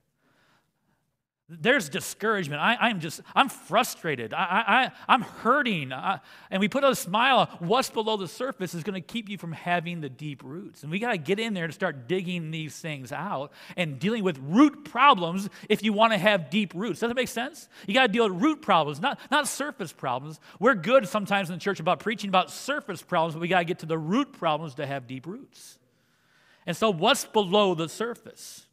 There's 1.50 1.90
discouragement. 1.90 2.62
I, 2.62 2.88
am 2.88 3.00
just, 3.00 3.20
I'm 3.34 3.50
frustrated. 3.50 4.32
I, 4.32 4.64
I, 4.66 4.90
I'm 5.06 5.20
hurting. 5.20 5.92
I, 5.92 6.20
and 6.50 6.58
we 6.58 6.68
put 6.68 6.84
a 6.84 6.94
smile. 6.94 7.50
What's 7.58 7.90
below 7.90 8.16
the 8.16 8.28
surface 8.28 8.72
is 8.72 8.82
going 8.82 8.94
to 8.94 9.06
keep 9.06 9.28
you 9.28 9.36
from 9.36 9.52
having 9.52 10.00
the 10.00 10.08
deep 10.08 10.42
roots. 10.42 10.82
And 10.82 10.90
we 10.90 10.98
got 10.98 11.12
to 11.12 11.18
get 11.18 11.38
in 11.38 11.52
there 11.52 11.64
and 11.64 11.74
start 11.74 12.08
digging 12.08 12.50
these 12.50 12.78
things 12.78 13.12
out 13.12 13.52
and 13.76 13.98
dealing 13.98 14.24
with 14.24 14.38
root 14.38 14.86
problems 14.86 15.50
if 15.68 15.82
you 15.82 15.92
want 15.92 16.14
to 16.14 16.18
have 16.18 16.48
deep 16.48 16.72
roots. 16.74 17.00
Does 17.00 17.10
that 17.10 17.14
make 17.14 17.28
sense? 17.28 17.68
You 17.86 17.92
got 17.92 18.06
to 18.06 18.12
deal 18.12 18.26
with 18.26 18.40
root 18.40 18.62
problems, 18.62 18.98
not, 18.98 19.20
not 19.30 19.46
surface 19.46 19.92
problems. 19.92 20.40
We're 20.58 20.74
good 20.74 21.06
sometimes 21.06 21.50
in 21.50 21.56
the 21.56 21.60
church 21.60 21.78
about 21.78 22.00
preaching 22.00 22.28
about 22.28 22.50
surface 22.50 23.02
problems, 23.02 23.34
but 23.34 23.42
we 23.42 23.48
got 23.48 23.58
to 23.58 23.64
get 23.66 23.80
to 23.80 23.86
the 23.86 23.98
root 23.98 24.32
problems 24.32 24.76
to 24.76 24.86
have 24.86 25.06
deep 25.06 25.26
roots. 25.26 25.78
And 26.64 26.74
so, 26.74 26.88
what's 26.88 27.26
below 27.26 27.74
the 27.74 27.90
surface? 27.90 28.64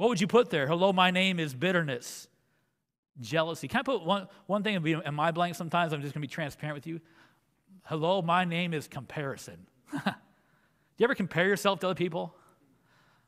What 0.00 0.08
would 0.08 0.18
you 0.22 0.28
put 0.28 0.48
there? 0.48 0.66
Hello, 0.66 0.94
my 0.94 1.10
name 1.10 1.38
is 1.38 1.52
bitterness, 1.52 2.26
jealousy. 3.20 3.68
Can 3.68 3.80
I 3.80 3.82
put 3.82 4.02
one, 4.02 4.28
one 4.46 4.62
thing 4.62 4.82
in 4.82 5.14
my 5.14 5.30
blank 5.30 5.56
sometimes? 5.56 5.92
I'm 5.92 6.00
just 6.00 6.14
going 6.14 6.22
to 6.22 6.26
be 6.26 6.32
transparent 6.32 6.74
with 6.74 6.86
you. 6.86 7.02
Hello, 7.82 8.22
my 8.22 8.46
name 8.46 8.72
is 8.72 8.88
comparison. 8.88 9.66
Do 9.92 10.00
you 10.96 11.04
ever 11.04 11.14
compare 11.14 11.46
yourself 11.46 11.80
to 11.80 11.88
other 11.88 11.94
people? 11.94 12.34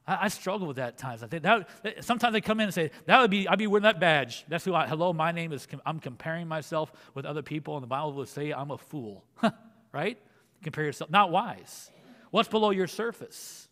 I, 0.07 0.21
I, 0.23 0.29
struggle 0.29 0.67
with 0.67 0.77
that 0.77 0.95
at 0.95 0.97
times. 0.97 1.23
I 1.23 1.27
think 1.27 1.43
that 1.43 1.69
sometimes 2.01 2.33
they 2.33 2.41
come 2.41 2.59
in 2.59 2.65
and 2.65 2.75
say, 2.75 2.91
"That 3.05 3.21
would 3.21 3.31
be 3.31 3.47
I'd 3.47 3.59
be 3.59 3.67
wearing 3.67 3.83
that 3.83 4.01
badge." 4.01 4.47
That's 4.49 4.65
who 4.65 4.75
I. 4.75 4.87
Hello, 4.87 5.13
my 5.13 5.31
name 5.31 5.53
is. 5.53 5.69
I'm 5.85 6.01
comparing 6.01 6.49
myself 6.49 6.91
with 7.13 7.27
other 7.27 7.43
people, 7.43 7.77
and 7.77 7.83
the 7.83 7.87
Bible 7.87 8.15
will 8.15 8.25
say 8.25 8.51
I'm 8.51 8.71
a 8.71 8.79
fool, 8.79 9.27
right? 9.93 10.19
Compare 10.63 10.85
yourself, 10.85 11.11
not 11.11 11.31
wise. 11.31 11.91
What's 12.31 12.49
below 12.49 12.71
your 12.71 12.87
surface? 12.87 13.69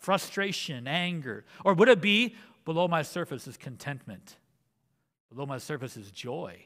Frustration, 0.00 0.88
anger? 0.88 1.44
Or 1.64 1.74
would 1.74 1.88
it 1.88 2.00
be 2.00 2.34
below 2.64 2.88
my 2.88 3.02
surface 3.02 3.46
is 3.46 3.56
contentment? 3.56 4.36
Below 5.32 5.46
my 5.46 5.58
surface 5.58 5.96
is 5.96 6.10
joy. 6.10 6.64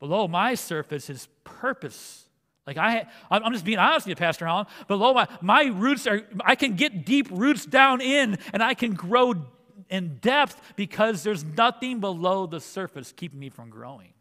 Below 0.00 0.28
my 0.28 0.54
surface 0.54 1.08
is 1.08 1.28
purpose. 1.44 2.24
Like 2.66 2.76
I, 2.76 3.06
I'm 3.30 3.52
just 3.52 3.64
being 3.64 3.78
honest 3.78 4.06
with 4.06 4.10
you, 4.10 4.16
Pastor 4.16 4.46
Holland. 4.46 4.68
Below 4.86 5.14
my, 5.14 5.28
my 5.40 5.64
roots 5.64 6.06
are, 6.06 6.22
I 6.44 6.54
can 6.54 6.76
get 6.76 7.06
deep 7.06 7.28
roots 7.30 7.64
down 7.64 8.00
in 8.00 8.38
and 8.52 8.62
I 8.62 8.74
can 8.74 8.92
grow 8.92 9.34
in 9.88 10.18
depth 10.18 10.60
because 10.76 11.22
there's 11.22 11.44
nothing 11.44 12.00
below 12.00 12.46
the 12.46 12.60
surface 12.60 13.12
keeping 13.12 13.38
me 13.38 13.48
from 13.48 13.70
growing. 13.70 14.12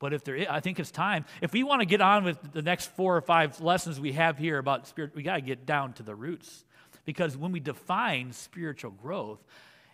But 0.00 0.14
if 0.14 0.24
there 0.24 0.34
is, 0.34 0.46
I 0.48 0.60
think 0.60 0.80
it's 0.80 0.90
time. 0.90 1.26
If 1.42 1.52
we 1.52 1.62
want 1.62 1.82
to 1.82 1.86
get 1.86 2.00
on 2.00 2.24
with 2.24 2.38
the 2.52 2.62
next 2.62 2.90
four 2.96 3.16
or 3.16 3.20
five 3.20 3.60
lessons 3.60 4.00
we 4.00 4.12
have 4.12 4.38
here 4.38 4.58
about 4.58 4.86
spirit, 4.88 5.14
we 5.14 5.22
got 5.22 5.36
to 5.36 5.42
get 5.42 5.66
down 5.66 5.92
to 5.94 6.02
the 6.02 6.14
roots. 6.14 6.64
Because 7.04 7.36
when 7.36 7.52
we 7.52 7.60
define 7.60 8.32
spiritual 8.32 8.90
growth, 8.90 9.42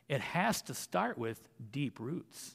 it 0.08 0.20
has 0.20 0.62
to 0.62 0.74
start 0.74 1.18
with 1.18 1.48
deep 1.72 1.98
roots. 1.98 2.54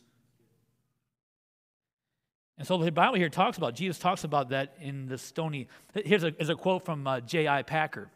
And 2.58 2.68
so 2.68 2.78
the 2.78 2.92
Bible 2.92 3.16
here 3.16 3.30
talks 3.30 3.58
about, 3.58 3.74
Jesus 3.74 3.98
talks 3.98 4.24
about 4.24 4.50
that 4.50 4.76
in 4.80 5.08
the 5.08 5.18
stony. 5.18 5.68
Here's 5.96 6.24
a, 6.24 6.32
here's 6.38 6.50
a 6.50 6.56
quote 6.56 6.86
from 6.86 7.08
uh, 7.08 7.20
J.I. 7.22 7.64
Packer. 7.64 8.10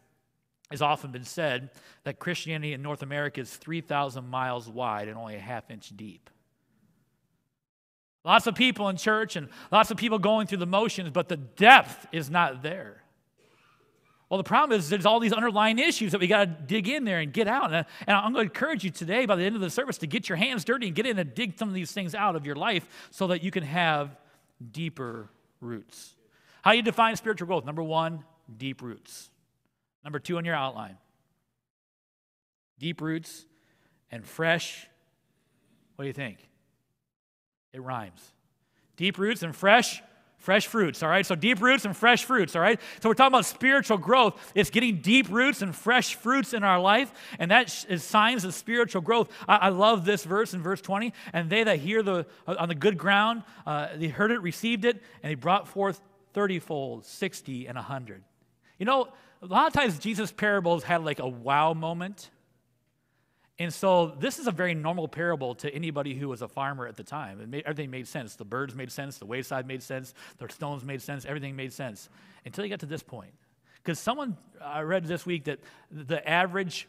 It's 0.72 0.82
often 0.82 1.12
been 1.12 1.24
said 1.24 1.72
that 2.04 2.20
Christianity 2.20 2.74
in 2.74 2.82
North 2.82 3.02
America 3.02 3.42
is 3.42 3.56
3,000 3.56 4.28
miles 4.28 4.70
wide 4.70 5.08
and 5.08 5.18
only 5.18 5.36
a 5.36 5.40
half 5.40 5.70
inch 5.70 5.96
deep. 5.96 6.30
Lots 8.24 8.48
of 8.48 8.56
people 8.56 8.90
in 8.90 8.98
church 8.98 9.36
and 9.36 9.50
lots 9.72 9.92
of 9.92 9.98
people 9.98 10.18
going 10.18 10.48
through 10.48 10.58
the 10.58 10.66
motions, 10.66 11.12
but 11.12 11.30
the 11.30 11.38
depth 11.38 12.08
is 12.12 12.30
not 12.30 12.64
there. 12.64 13.04
Well, 14.30 14.40
the 14.40 14.44
problem 14.44 14.78
is 14.78 14.90
there's 14.90 15.06
all 15.06 15.20
these 15.20 15.34
underlying 15.34 15.78
issues 15.78 16.12
that 16.12 16.20
we 16.20 16.28
got 16.28 16.40
to 16.40 16.46
dig 16.48 16.88
in 16.88 17.04
there 17.04 17.20
and 17.20 17.32
get 17.32 17.48
out. 17.48 17.72
And, 17.72 17.76
uh, 17.76 18.12
I'm 18.12 18.34
going 18.34 18.48
to 18.48 18.52
encourage 18.52 18.84
you 18.84 18.90
today, 18.90 19.26
by 19.26 19.36
the 19.36 19.44
end 19.44 19.56
of 19.56 19.62
the 19.62 19.70
service, 19.70 20.00
to 20.00 20.08
get 20.08 20.28
your 20.28 20.36
hands 20.38 20.66
dirty 20.66 20.88
and 20.88 20.96
get 20.96 21.06
in 21.06 21.20
and 21.20 21.34
dig 21.34 21.60
some 21.60 21.68
of 21.68 21.76
these 21.76 21.92
things 21.92 22.16
out 22.16 22.36
of 22.36 22.46
your 22.46 22.56
life 22.56 22.88
so 23.12 23.28
that 23.28 23.44
you 23.44 23.52
can 23.52 23.64
have 23.64 24.18
deeper 24.72 25.30
roots. 25.62 26.16
How 26.64 26.72
do 26.72 26.78
you 26.78 26.84
define 26.84 27.16
spiritual 27.16 27.48
growth? 27.48 27.66
Number 27.66 27.84
one, 27.84 28.24
deep 28.58 28.82
roots. 28.82 29.30
Number 30.04 30.20
two 30.20 30.38
on 30.38 30.46
your 30.46 30.56
outline 30.56 30.98
deep 32.80 33.02
roots 33.02 33.46
and 34.12 34.26
fresh. 34.26 34.88
What 35.96 36.04
do 36.04 36.08
you 36.08 36.14
think? 36.14 36.38
It 37.74 37.82
rhymes. 37.82 38.34
Deep 38.98 39.18
roots 39.18 39.44
and 39.44 39.56
fresh 39.56 40.02
Fresh 40.46 40.68
fruits, 40.68 41.02
all 41.02 41.10
right? 41.10 41.26
So 41.26 41.34
deep 41.34 41.60
roots 41.60 41.86
and 41.86 41.98
fresh 41.98 42.24
fruits, 42.24 42.56
all 42.56 42.62
right? 42.62 42.80
So 43.02 43.10
we're 43.10 43.16
talking 43.16 43.34
about 43.34 43.46
spiritual 43.46 43.98
growth. 43.98 44.40
It's 44.54 44.70
getting 44.70 44.98
deep 45.02 45.28
roots 45.32 45.64
and 45.64 45.76
fresh 45.76 46.14
fruits 46.14 46.54
in 46.54 46.64
our 46.64 46.80
life, 46.80 47.12
and 47.40 47.50
that 47.50 47.84
is 47.90 48.04
signs 48.04 48.46
of 48.46 48.54
spiritual 48.54 49.02
growth. 49.02 49.32
I, 49.48 49.56
I 49.56 49.70
love 49.70 50.06
this 50.06 50.24
verse 50.24 50.54
in 50.54 50.62
verse 50.62 50.82
20. 50.82 51.14
And 51.34 51.50
they 51.50 51.64
that 51.64 51.80
hear 51.80 52.04
the 52.04 52.28
uh, 52.48 52.58
on 52.60 52.70
the 52.70 52.76
good 52.76 52.96
ground, 52.96 53.42
uh, 53.66 53.88
they 53.98 54.08
heard 54.08 54.30
it, 54.30 54.40
received 54.44 54.86
it, 54.86 55.02
and 55.24 55.32
they 55.32 55.36
brought 55.36 55.68
forth 55.68 56.00
30 56.34 56.60
fold, 56.60 57.06
60, 57.06 57.68
and 57.68 57.76
a 57.76 57.82
100. 57.82 58.24
You 58.78 58.86
know, 58.86 59.08
a 59.42 59.48
lot 59.48 59.66
of 59.66 59.74
times 59.74 59.98
Jesus' 59.98 60.32
parables 60.32 60.84
had 60.84 61.04
like 61.04 61.18
a 61.18 61.28
wow 61.28 61.74
moment. 61.74 62.30
And 63.58 63.74
so 63.74 64.08
this 64.20 64.38
is 64.38 64.48
a 64.48 64.52
very 64.52 64.74
normal 64.74 65.08
parable 65.08 65.56
to 65.56 65.74
anybody 65.74 66.14
who 66.14 66.28
was 66.28 66.42
a 66.42 66.48
farmer 66.48 66.88
at 66.88 66.98
the 66.98 67.04
time. 67.04 67.50
Made, 67.50 67.64
everything 67.66 67.90
made 67.90 68.08
sense. 68.08 68.36
The 68.36 68.44
birds 68.44 68.76
made 68.76 68.92
sense, 68.92 69.18
the 69.18 69.26
wayside 69.26 69.66
made 69.66 69.82
sense, 69.82 70.14
the 70.38 70.50
stones 70.50 70.84
made 70.84 71.02
sense, 71.02 71.26
everything 71.26 71.56
made 71.56 71.72
sense 71.72 72.10
until 72.44 72.66
you 72.66 72.70
got 72.70 72.82
to 72.82 72.86
this 72.86 73.04
point. 73.04 73.32
Because 73.78 73.98
someone, 73.98 74.36
I 74.62 74.82
read 74.82 75.06
this 75.06 75.26
week 75.26 75.46
that 75.46 75.60
the 75.90 76.28
average 76.28 76.88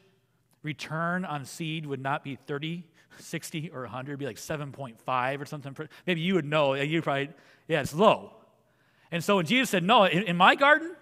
return 0.63 1.25
on 1.25 1.45
seed 1.45 1.87
would 1.87 2.01
not 2.01 2.25
be 2.25 2.35
30, 2.35 2.85
60, 3.19 3.71
or 3.73 3.83
100, 3.83 4.11
it'd 4.11 4.19
be 4.19 4.27
like 4.27 4.37
7.5 4.37 5.41
or 5.41 5.45
something. 5.45 5.77
Maybe 6.07 6.21
you 6.21 6.35
would 6.35 6.45
know. 6.45 6.75
You 6.75 7.01
probably, 7.01 7.31
yeah, 7.69 7.81
it's 7.81 7.95
low. 7.95 8.33
And 9.13 9.23
so 9.23 9.37
when 9.37 9.47
Jesus 9.47 9.71
said, 9.71 9.85
No, 9.85 10.05
in, 10.05 10.25
in 10.25 10.37
my 10.37 10.57
garden, 10.57 10.97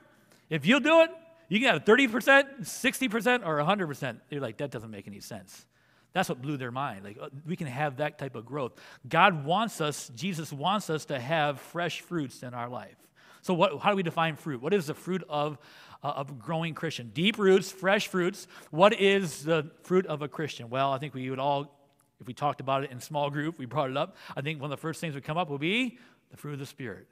if 0.51 0.67
you'll 0.67 0.81
do 0.81 1.01
it, 1.01 1.11
you 1.49 1.61
can 1.61 1.73
have 1.73 1.85
30%, 1.85 2.61
60%, 2.63 3.47
or 3.47 3.59
100%. 3.59 4.21
You're 4.31 4.41
like, 4.41 4.59
that 4.59 4.71
doesn't 4.71 4.91
make 4.91 5.07
any 5.07 5.21
sense. 5.21 5.67
That's 6.13 6.29
what 6.29 6.41
blew 6.41 6.57
their 6.57 6.71
mind. 6.71 7.05
Like, 7.05 7.19
uh, 7.21 7.29
we 7.45 7.57
can 7.57 7.67
have 7.67 7.97
that 7.97 8.19
type 8.19 8.37
of 8.37 8.47
growth. 8.47 8.73
God 9.09 9.45
wants 9.45 9.81
us, 9.81 10.11
Jesus 10.15 10.53
wants 10.53 10.89
us 10.89 11.05
to 11.07 11.19
have 11.19 11.61
fresh 11.61 12.01
fruits 12.01 12.43
in 12.43 12.55
our 12.55 12.69
life. 12.69 12.97
So, 13.43 13.53
what, 13.53 13.81
how 13.81 13.91
do 13.91 13.97
we 13.97 14.03
define 14.03 14.37
fruit? 14.37 14.63
What 14.63 14.73
is 14.73 14.87
the 14.87 14.95
fruit 14.95 15.23
of, 15.29 15.59
uh, 16.03 16.09
of 16.09 16.39
growing 16.39 16.73
Christian? 16.73 17.11
Deep 17.13 17.37
roots, 17.37 17.71
fresh 17.71 18.09
fruits. 18.09 18.47
What 18.71 18.99
is 18.99 19.45
the 19.45 19.71
fruit 19.83 20.07
of 20.07 20.23
a 20.23 20.29
Christian? 20.29 20.71
Well, 20.71 20.93
I 20.93 20.99
think 20.99 21.15
we 21.15 21.29
would 21.29 21.41
all, 21.41 21.79
if 22.21 22.27
we 22.29 22.33
talked 22.33 22.61
about 22.61 22.85
it 22.85 22.93
in 22.93 23.01
small 23.01 23.29
group, 23.29 23.59
we 23.59 23.67
brought 23.67 23.91
it 23.91 23.97
up. 23.97 24.17
I 24.37 24.41
think 24.41 24.63
one 24.63 24.73
of 24.73 24.79
the 24.79 24.81
first 24.81 25.01
things 25.01 25.15
would 25.15 25.25
come 25.25 25.37
up 25.37 25.51
would 25.51 25.61
be 25.61 25.99
the 26.31 26.37
fruit 26.37 26.55
of 26.55 26.59
the 26.61 26.67
Spirit. 26.67 27.07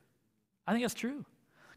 I 0.67 0.73
think 0.73 0.85
that's 0.85 0.95
true. 0.95 1.25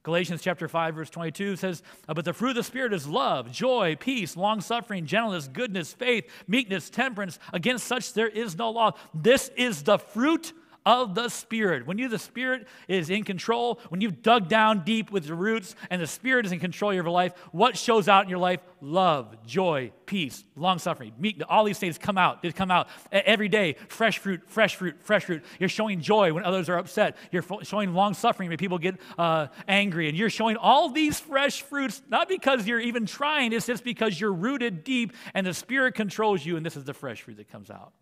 Galatians 0.05 0.43
chapter 0.43 0.67
5 0.67 0.93
verse 0.93 1.09
22 1.09 1.55
says, 1.55 1.81
uh, 2.07 2.13
"But 2.13 2.25
the 2.25 2.33
fruit 2.33 2.51
of 2.51 2.57
the 2.57 2.63
spirit 2.63 2.93
is 2.93 3.07
love, 3.07 3.51
joy, 3.51 3.97
peace, 3.99 4.37
long-suffering, 4.37 5.07
gentleness, 5.07 5.47
goodness, 5.47 5.93
faith, 5.93 6.31
meekness, 6.47 6.91
temperance. 6.91 7.39
Against 7.51 7.87
such 7.87 8.13
there 8.13 8.27
is 8.27 8.55
no 8.55 8.69
law." 8.69 8.91
This 9.15 9.49
is 9.57 9.81
the 9.81 9.97
fruit 9.97 10.53
of 10.85 11.15
the 11.15 11.29
Spirit. 11.29 11.87
When 11.87 11.97
you, 11.97 12.07
the 12.07 12.19
Spirit 12.19 12.67
is 12.87 13.09
in 13.09 13.23
control, 13.23 13.79
when 13.89 14.01
you've 14.01 14.21
dug 14.21 14.47
down 14.47 14.83
deep 14.83 15.11
with 15.11 15.25
your 15.25 15.37
roots 15.37 15.75
and 15.89 16.01
the 16.01 16.07
Spirit 16.07 16.45
is 16.45 16.51
in 16.51 16.59
control 16.59 16.91
of 16.91 16.95
your 16.95 17.09
life, 17.09 17.33
what 17.51 17.77
shows 17.77 18.07
out 18.07 18.23
in 18.23 18.29
your 18.29 18.39
life? 18.39 18.59
Love, 18.81 19.35
joy, 19.47 19.91
peace, 20.05 20.43
long 20.55 20.77
suffering, 20.77 21.11
all 21.49 21.63
these 21.63 21.79
things 21.79 21.97
come 21.97 22.19
out. 22.19 22.43
They 22.43 22.51
come 22.51 22.69
out 22.69 22.87
every 23.11 23.49
day. 23.49 23.77
Fresh 23.87 24.19
fruit, 24.19 24.41
fresh 24.45 24.75
fruit, 24.75 24.97
fresh 25.01 25.25
fruit. 25.25 25.43
You're 25.59 25.69
showing 25.69 26.01
joy 26.01 26.33
when 26.33 26.43
others 26.43 26.69
are 26.69 26.77
upset. 26.77 27.17
You're 27.31 27.43
showing 27.63 27.93
long 27.93 28.13
suffering 28.13 28.49
when 28.49 28.57
people 28.59 28.77
get 28.77 28.95
uh, 29.17 29.47
angry. 29.67 30.07
And 30.07 30.15
you're 30.15 30.29
showing 30.29 30.57
all 30.57 30.89
these 30.89 31.19
fresh 31.19 31.63
fruits, 31.63 32.03
not 32.09 32.29
because 32.29 32.67
you're 32.67 32.79
even 32.79 33.07
trying, 33.07 33.53
it's 33.53 33.65
just 33.65 33.83
because 33.83 34.19
you're 34.19 34.33
rooted 34.33 34.83
deep 34.83 35.13
and 35.33 35.47
the 35.47 35.53
Spirit 35.53 35.95
controls 35.95 36.45
you, 36.45 36.57
and 36.57 36.65
this 36.65 36.77
is 36.77 36.83
the 36.83 36.93
fresh 36.93 37.23
fruit 37.23 37.37
that 37.37 37.49
comes 37.49 37.71
out. 37.71 37.93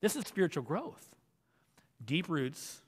This 0.00 0.16
is 0.16 0.26
spiritual 0.26 0.62
growth 0.62 1.12
deep 2.04 2.28
roots 2.28 2.80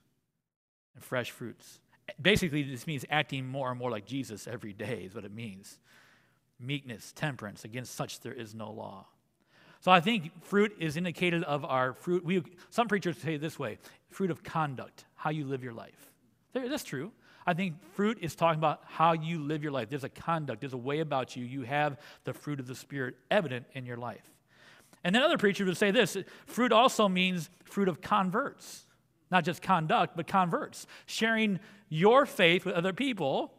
and 0.95 1.03
fresh 1.03 1.31
fruits. 1.31 1.81
Basically, 2.21 2.63
this 2.63 2.87
means 2.87 3.05
acting 3.11 3.47
more 3.47 3.71
and 3.71 3.79
more 3.79 3.91
like 3.91 4.07
Jesus 4.07 4.47
every 4.47 4.73
day, 4.73 5.05
is 5.07 5.15
what 5.15 5.25
it 5.25 5.35
means. 5.35 5.79
Meekness, 6.61 7.13
temperance, 7.13 7.65
against 7.65 7.95
such 7.95 8.21
there 8.21 8.33
is 8.33 8.55
no 8.55 8.71
law. 8.71 9.07
So 9.81 9.91
I 9.91 10.01
think 10.01 10.31
fruit 10.45 10.75
is 10.79 10.97
indicated 10.97 11.43
of 11.45 11.65
our 11.65 11.93
fruit. 11.93 12.25
We, 12.25 12.43
some 12.71 12.89
preachers 12.89 13.19
say 13.19 13.35
it 13.35 13.41
this 13.41 13.59
way 13.59 13.79
fruit 14.11 14.31
of 14.31 14.43
conduct, 14.43 15.05
how 15.15 15.31
you 15.31 15.45
live 15.45 15.65
your 15.65 15.73
life. 15.73 16.11
That's 16.53 16.85
true. 16.85 17.13
I 17.47 17.53
think 17.53 17.75
fruit 17.95 18.19
is 18.23 18.35
talking 18.35 18.59
about 18.59 18.81
how 18.87 19.13
you 19.13 19.41
live 19.41 19.63
your 19.63 19.73
life. 19.73 19.91
There's 19.91 20.05
a 20.05 20.09
conduct, 20.09 20.61
there's 20.61 20.73
a 20.73 20.79
way 20.79 21.01
about 21.01 21.37
you. 21.37 21.45
You 21.45 21.63
have 21.63 21.99
the 22.25 22.33
fruit 22.33 22.61
of 22.61 22.67
the 22.67 22.75
Spirit 22.75 23.17
evident 23.31 23.67
in 23.75 23.85
your 23.85 23.97
life. 23.97 24.25
And 25.03 25.15
then 25.15 25.23
other 25.23 25.37
preachers 25.37 25.67
would 25.67 25.77
say 25.77 25.91
this 25.91 26.17
fruit 26.47 26.73
also 26.73 27.09
means 27.09 27.51
fruit 27.65 27.89
of 27.89 28.01
converts. 28.01 28.87
Not 29.31 29.45
just 29.45 29.63
conduct, 29.63 30.17
but 30.17 30.27
converts. 30.27 30.87
Sharing 31.07 31.61
your 31.89 32.27
faith 32.27 32.65
with 32.65 32.75
other 32.75 32.93
people. 32.93 33.55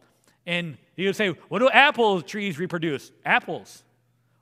And 0.45 0.77
you 0.95 1.07
would 1.07 1.15
say, 1.15 1.29
what 1.29 1.59
do 1.59 1.69
apple 1.69 2.21
trees 2.21 2.59
reproduce? 2.59 3.11
Apples. 3.25 3.83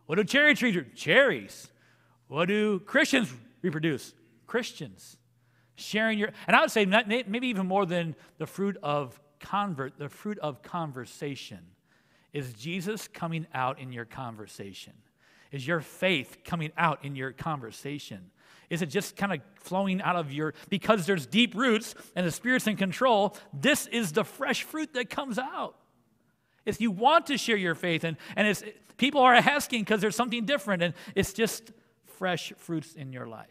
What 0.06 0.16
do 0.16 0.24
cherry 0.24 0.56
trees? 0.56 0.78
Cherries. 0.96 1.70
What 2.28 2.48
do 2.48 2.80
Christians 2.80 3.34
reproduce? 3.62 4.14
Christians. 4.48 5.18
Sharing 5.76 6.20
your, 6.20 6.30
and 6.46 6.56
I 6.56 6.62
would 6.62 6.72
say 6.72 6.86
maybe 6.86 7.48
even 7.48 7.68
more 7.68 7.86
than 7.86 8.16
the 8.38 8.46
fruit 8.46 8.78
of 8.84 9.20
convert, 9.40 9.98
the 9.98 10.10
fruit 10.10 10.38
of 10.40 10.62
conversation. 10.62 11.60
Is 12.32 12.54
Jesus 12.54 13.08
coming 13.08 13.48
out 13.54 13.80
in 13.80 13.92
your 13.92 14.06
conversation? 14.06 14.94
Is 15.52 15.68
your 15.68 15.82
faith 15.82 16.40
coming 16.44 16.72
out 16.78 17.06
in 17.06 17.16
your 17.16 17.32
conversation? 17.32 18.32
Is 18.74 18.82
it 18.82 18.88
just 18.88 19.16
kind 19.16 19.32
of 19.32 19.40
flowing 19.56 20.02
out 20.02 20.16
of 20.16 20.34
your, 20.34 20.56
because 20.68 21.06
there's 21.06 21.28
deep 21.28 21.54
roots 21.54 21.94
and 22.16 22.26
the 22.26 22.32
Spirit's 22.32 22.66
in 22.66 22.76
control, 22.76 23.38
this 23.54 23.86
is 23.88 24.12
the 24.12 24.24
fresh 24.24 24.64
fruit 24.64 24.94
that 24.94 25.12
comes 25.12 25.38
out. 25.38 25.76
If 26.66 26.82
you 26.82 26.90
want 26.90 27.28
to 27.28 27.38
share 27.38 27.56
your 27.56 27.76
faith, 27.76 28.04
and, 28.04 28.18
and 28.36 28.48
it's, 28.48 28.64
people 28.98 29.22
are 29.22 29.36
asking 29.36 29.82
because 29.82 30.02
there's 30.02 30.16
something 30.16 30.46
different, 30.46 30.82
and 30.82 30.94
it's 31.14 31.34
just 31.34 31.72
fresh 32.18 32.52
fruits 32.58 32.94
in 32.96 33.14
your 33.14 33.28
life. 33.28 33.48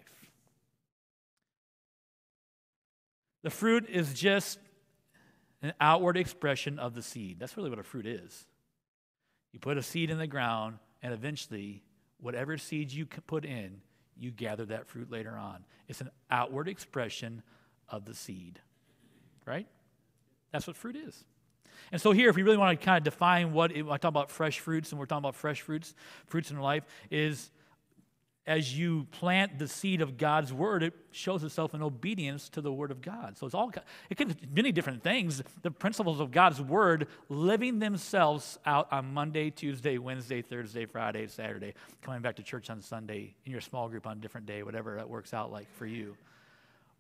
The 3.43 3.51
fruit 3.51 3.89
is 3.89 4.13
just 4.15 4.59
an 5.63 5.73
outward 5.81 6.17
expression 6.17 6.81
of 6.81 6.95
the 6.95 7.03
seed. 7.03 7.39
That's 7.39 7.57
really 7.57 7.71
what 7.71 7.79
a 7.79 7.85
fruit 7.85 8.07
is. 8.07 8.47
You 9.53 9.61
put 9.61 9.79
a 9.79 9.83
seed 9.83 10.11
in 10.11 10.19
the 10.19 10.27
ground, 10.27 10.79
and 11.03 11.15
eventually, 11.15 11.83
whatever 12.19 12.59
seeds 12.59 12.97
you 12.97 13.07
put 13.07 13.45
in, 13.45 13.83
you 14.23 14.31
gather 14.31 14.65
that 14.67 14.87
fruit 14.87 15.11
later 15.11 15.37
on. 15.37 15.65
It's 15.89 16.01
an 16.01 16.11
outward 16.31 16.69
expression 16.69 17.43
of 17.89 18.05
the 18.05 18.15
seed, 18.15 18.61
right? 19.47 19.67
That's 20.53 20.67
what 20.67 20.77
fruit 20.77 20.97
is. 20.97 21.25
And 21.91 22.01
so, 22.01 22.13
here, 22.13 22.31
if 22.31 22.37
we 22.37 22.43
really 22.43 22.57
want 22.57 22.79
to 22.79 22.85
kind 22.85 22.99
of 22.99 23.05
define 23.05 23.53
what 23.53 23.73
it, 23.73 23.85
I 23.85 23.97
talk 23.97 24.11
about 24.11 24.31
fresh 24.31 24.61
fruits, 24.61 24.93
and 24.93 24.99
we're 24.99 25.07
talking 25.07 25.25
about 25.25 25.35
fresh 25.35 25.61
fruits, 25.61 25.95
fruits 26.27 26.51
in 26.51 26.61
life, 26.61 26.85
is 27.11 27.51
as 28.47 28.77
you 28.77 29.07
plant 29.13 29.59
the 29.59 29.69
seed 29.69 30.01
of 30.01 30.19
God's 30.19 30.53
word, 30.53 30.83
it 30.83 30.95
shows 31.13 31.45
itself 31.45 31.75
in 31.75 31.83
obedience 31.83 32.49
to 32.51 32.61
the 32.61 32.73
word 32.73 32.91
of 32.91 33.01
God. 33.01 33.39
So 33.39 33.47
it's 33.47 33.55
all 33.55 33.71
it 34.11 34.17
can 34.17 34.35
many 34.53 34.73
different 34.73 35.05
things. 35.05 35.43
The 35.63 35.71
principles 35.71 36.19
of 36.19 36.33
God's 36.33 36.61
word 36.61 37.07
living 37.29 37.79
themselves 37.79 38.59
out 38.67 38.93
on 38.93 39.15
Monday, 39.15 39.51
Tuesday, 39.51 39.97
Wednesday, 39.99 40.43
Thursday, 40.43 40.87
Friday, 40.87 41.29
Saturday, 41.29 41.75
coming 42.03 42.21
back 42.21 42.37
to 42.37 42.43
church 42.43 42.69
on 42.69 42.81
Sunday, 42.81 43.35
in 43.45 43.53
your 43.53 43.61
small 43.61 43.89
group 43.89 44.09
on 44.09 44.17
a 44.17 44.21
different 44.21 44.47
day, 44.47 44.65
whatever 44.65 44.97
that 44.97 45.09
works 45.09 45.33
out 45.33 45.53
like 45.53 45.73
for 45.77 45.87
you. 45.87 46.17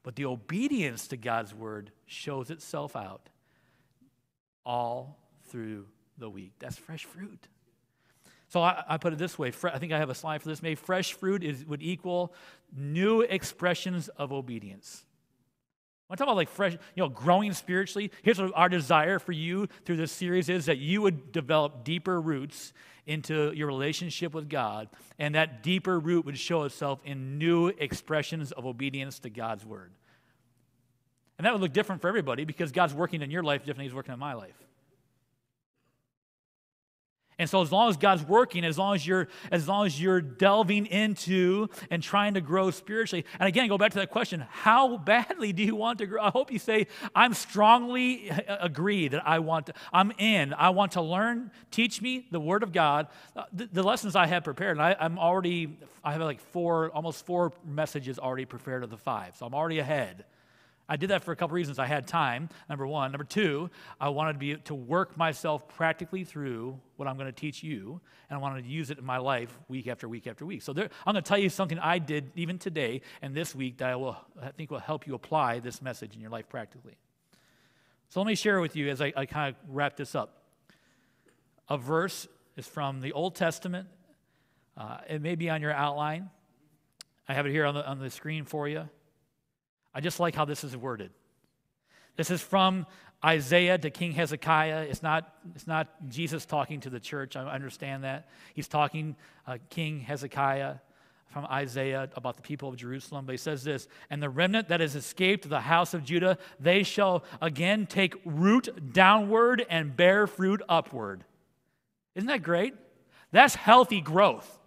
But 0.04 0.14
the 0.14 0.26
obedience 0.26 1.08
to 1.08 1.16
God's 1.16 1.52
word 1.52 1.90
shows 2.06 2.50
itself 2.50 2.94
out 2.94 3.28
all 4.64 5.18
through 5.48 5.86
the 6.18 6.30
week. 6.30 6.52
That's 6.60 6.76
fresh 6.76 7.04
fruit. 7.04 7.48
So 8.52 8.60
I, 8.60 8.84
I, 8.86 8.98
put 8.98 9.14
it 9.14 9.18
this 9.18 9.38
way. 9.38 9.50
I 9.64 9.78
think 9.78 9.92
I 9.92 9.98
have 9.98 10.10
a 10.10 10.14
slide 10.14 10.42
for 10.42 10.48
this. 10.50 10.62
Maybe 10.62 10.74
fresh 10.74 11.14
fruit 11.14 11.42
is, 11.42 11.64
would 11.64 11.82
equal 11.82 12.34
new 12.76 13.22
expressions 13.22 14.08
of 14.08 14.30
obedience. 14.30 15.06
When 16.06 16.16
I 16.16 16.18
talk 16.18 16.26
about 16.26 16.36
like 16.36 16.50
fresh, 16.50 16.74
you 16.74 17.02
know, 17.02 17.08
growing 17.08 17.54
spiritually, 17.54 18.10
here's 18.20 18.38
what 18.38 18.52
our 18.54 18.68
desire 18.68 19.18
for 19.18 19.32
you 19.32 19.68
through 19.86 19.96
this 19.96 20.12
series 20.12 20.50
is 20.50 20.66
that 20.66 20.76
you 20.76 21.00
would 21.00 21.32
develop 21.32 21.82
deeper 21.82 22.20
roots 22.20 22.74
into 23.06 23.52
your 23.54 23.68
relationship 23.68 24.34
with 24.34 24.50
God, 24.50 24.90
and 25.18 25.34
that 25.34 25.62
deeper 25.62 25.98
root 25.98 26.26
would 26.26 26.36
show 26.36 26.64
itself 26.64 27.00
in 27.06 27.38
new 27.38 27.68
expressions 27.68 28.52
of 28.52 28.66
obedience 28.66 29.18
to 29.20 29.30
God's 29.30 29.64
word. 29.64 29.92
And 31.38 31.46
that 31.46 31.54
would 31.54 31.62
look 31.62 31.72
different 31.72 32.02
for 32.02 32.08
everybody 32.08 32.44
because 32.44 32.70
God's 32.70 32.92
working 32.92 33.22
in 33.22 33.30
your 33.30 33.42
life 33.42 33.60
differently 33.60 33.86
He's 33.86 33.94
working 33.94 34.12
in 34.12 34.20
my 34.20 34.34
life. 34.34 34.61
And 37.42 37.50
so 37.50 37.60
as 37.60 37.70
long 37.70 37.90
as 37.90 37.96
God's 37.96 38.24
working, 38.24 38.64
as 38.64 38.78
long 38.78 38.94
as 38.94 39.06
you're 39.06 39.28
as 39.50 39.68
long 39.68 39.84
as 39.84 40.00
you're 40.00 40.20
delving 40.20 40.86
into 40.86 41.68
and 41.90 42.02
trying 42.02 42.34
to 42.34 42.40
grow 42.40 42.70
spiritually. 42.70 43.26
And 43.38 43.48
again, 43.48 43.68
go 43.68 43.76
back 43.76 43.92
to 43.92 43.98
that 43.98 44.10
question, 44.10 44.46
how 44.48 44.96
badly 44.96 45.52
do 45.52 45.62
you 45.62 45.76
want 45.76 45.98
to 45.98 46.06
grow? 46.06 46.22
I 46.22 46.30
hope 46.30 46.50
you 46.50 46.58
say 46.58 46.86
I'm 47.14 47.34
strongly 47.34 48.30
agree 48.48 49.08
that 49.08 49.26
I 49.26 49.40
want 49.40 49.66
to 49.66 49.74
I'm 49.92 50.12
in. 50.18 50.54
I 50.54 50.70
want 50.70 50.92
to 50.92 51.02
learn, 51.02 51.50
teach 51.70 52.00
me 52.00 52.26
the 52.30 52.40
word 52.40 52.62
of 52.62 52.72
God. 52.72 53.08
Uh, 53.36 53.44
the, 53.52 53.68
the 53.72 53.82
lessons 53.82 54.16
I 54.16 54.26
have 54.26 54.44
prepared, 54.44 54.78
and 54.78 54.82
I, 54.82 54.96
I'm 54.98 55.18
already 55.18 55.76
I 56.04 56.12
have 56.12 56.20
like 56.22 56.40
four 56.40 56.90
almost 56.90 57.26
four 57.26 57.52
messages 57.66 58.18
already 58.18 58.44
prepared 58.44 58.84
of 58.84 58.90
the 58.90 58.96
five. 58.96 59.36
So 59.36 59.46
I'm 59.46 59.54
already 59.54 59.80
ahead. 59.80 60.24
I 60.92 60.96
did 60.96 61.08
that 61.08 61.24
for 61.24 61.32
a 61.32 61.36
couple 61.36 61.54
reasons. 61.54 61.78
I 61.78 61.86
had 61.86 62.06
time, 62.06 62.50
number 62.68 62.86
one. 62.86 63.12
Number 63.12 63.24
two, 63.24 63.70
I 63.98 64.10
wanted 64.10 64.34
to 64.34 64.38
be 64.38 64.56
to 64.56 64.74
work 64.74 65.16
myself 65.16 65.66
practically 65.66 66.22
through 66.22 66.78
what 66.96 67.08
I'm 67.08 67.16
going 67.16 67.28
to 67.28 67.32
teach 67.32 67.62
you, 67.62 67.98
and 68.28 68.36
I 68.36 68.42
wanted 68.42 68.64
to 68.64 68.68
use 68.68 68.90
it 68.90 68.98
in 68.98 69.04
my 69.06 69.16
life 69.16 69.58
week 69.68 69.88
after 69.88 70.06
week 70.06 70.26
after 70.26 70.44
week. 70.44 70.60
So 70.60 70.74
there, 70.74 70.90
I'm 71.06 71.14
going 71.14 71.24
to 71.24 71.26
tell 71.26 71.38
you 71.38 71.48
something 71.48 71.78
I 71.78 71.98
did 71.98 72.30
even 72.36 72.58
today 72.58 73.00
and 73.22 73.34
this 73.34 73.54
week 73.54 73.78
that 73.78 73.88
I 73.88 73.96
will 73.96 74.18
I 74.38 74.50
think 74.50 74.70
will 74.70 74.80
help 74.80 75.06
you 75.06 75.14
apply 75.14 75.60
this 75.60 75.80
message 75.80 76.14
in 76.14 76.20
your 76.20 76.28
life 76.28 76.50
practically. 76.50 76.98
So 78.10 78.20
let 78.20 78.26
me 78.26 78.34
share 78.34 78.60
with 78.60 78.76
you 78.76 78.90
as 78.90 79.00
I, 79.00 79.14
I 79.16 79.24
kind 79.24 79.48
of 79.48 79.74
wrap 79.74 79.96
this 79.96 80.14
up. 80.14 80.42
A 81.70 81.78
verse 81.78 82.28
is 82.58 82.66
from 82.66 83.00
the 83.00 83.14
Old 83.14 83.34
Testament. 83.34 83.88
Uh, 84.76 84.98
it 85.08 85.22
may 85.22 85.36
be 85.36 85.48
on 85.48 85.62
your 85.62 85.72
outline. 85.72 86.28
I 87.26 87.32
have 87.32 87.46
it 87.46 87.50
here 87.50 87.64
on 87.64 87.72
the, 87.72 87.88
on 87.88 87.98
the 87.98 88.10
screen 88.10 88.44
for 88.44 88.68
you. 88.68 88.90
I 89.94 90.00
just 90.00 90.20
like 90.20 90.34
how 90.34 90.44
this 90.44 90.64
is 90.64 90.76
worded. 90.76 91.10
This 92.16 92.30
is 92.30 92.40
from 92.40 92.86
Isaiah 93.24 93.78
to 93.78 93.90
King 93.90 94.12
Hezekiah. 94.12 94.86
It's 94.88 95.02
not, 95.02 95.34
it's 95.54 95.66
not 95.66 96.08
Jesus 96.08 96.44
talking 96.44 96.80
to 96.80 96.90
the 96.90 97.00
church. 97.00 97.36
I 97.36 97.44
understand 97.44 98.04
that. 98.04 98.28
He's 98.54 98.68
talking 98.68 99.16
uh, 99.46 99.58
King 99.70 100.00
Hezekiah 100.00 100.76
from 101.32 101.46
Isaiah 101.46 102.10
about 102.14 102.36
the 102.36 102.42
people 102.42 102.68
of 102.68 102.76
Jerusalem. 102.76 103.24
But 103.24 103.32
he 103.32 103.38
says 103.38 103.64
this 103.64 103.88
And 104.10 104.22
the 104.22 104.28
remnant 104.28 104.68
that 104.68 104.80
has 104.80 104.94
escaped 104.94 105.48
the 105.48 105.60
house 105.60 105.94
of 105.94 106.04
Judah, 106.04 106.38
they 106.60 106.82
shall 106.82 107.24
again 107.40 107.86
take 107.86 108.14
root 108.24 108.92
downward 108.92 109.64
and 109.68 109.96
bear 109.96 110.26
fruit 110.26 110.62
upward. 110.68 111.24
Isn't 112.14 112.28
that 112.28 112.42
great? 112.42 112.74
That's 113.30 113.54
healthy 113.54 114.00
growth. 114.00 114.58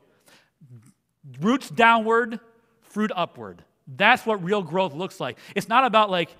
Roots 1.40 1.70
downward, 1.70 2.40
fruit 2.82 3.12
upward. 3.16 3.64
That's 3.88 4.26
what 4.26 4.44
real 4.44 4.62
growth 4.62 4.94
looks 4.94 5.20
like. 5.20 5.38
It's 5.56 5.70
not 5.70 5.86
about 5.86 6.10
like 6.10 6.36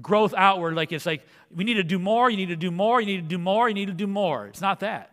growth 0.00 0.34
outward, 0.36 0.74
like 0.74 0.92
it's 0.92 1.06
like 1.06 1.26
we 1.54 1.64
need 1.64 1.74
to 1.74 1.84
do 1.84 1.98
more, 1.98 2.30
you 2.30 2.36
need 2.36 2.48
to 2.48 2.56
do 2.56 2.70
more, 2.70 3.00
you 3.00 3.06
need 3.06 3.22
to 3.22 3.28
do 3.28 3.38
more, 3.38 3.68
you 3.68 3.74
need 3.74 3.86
to 3.86 3.92
do 3.92 4.06
more. 4.06 4.46
It's 4.46 4.60
not 4.60 4.80
that. 4.80 5.08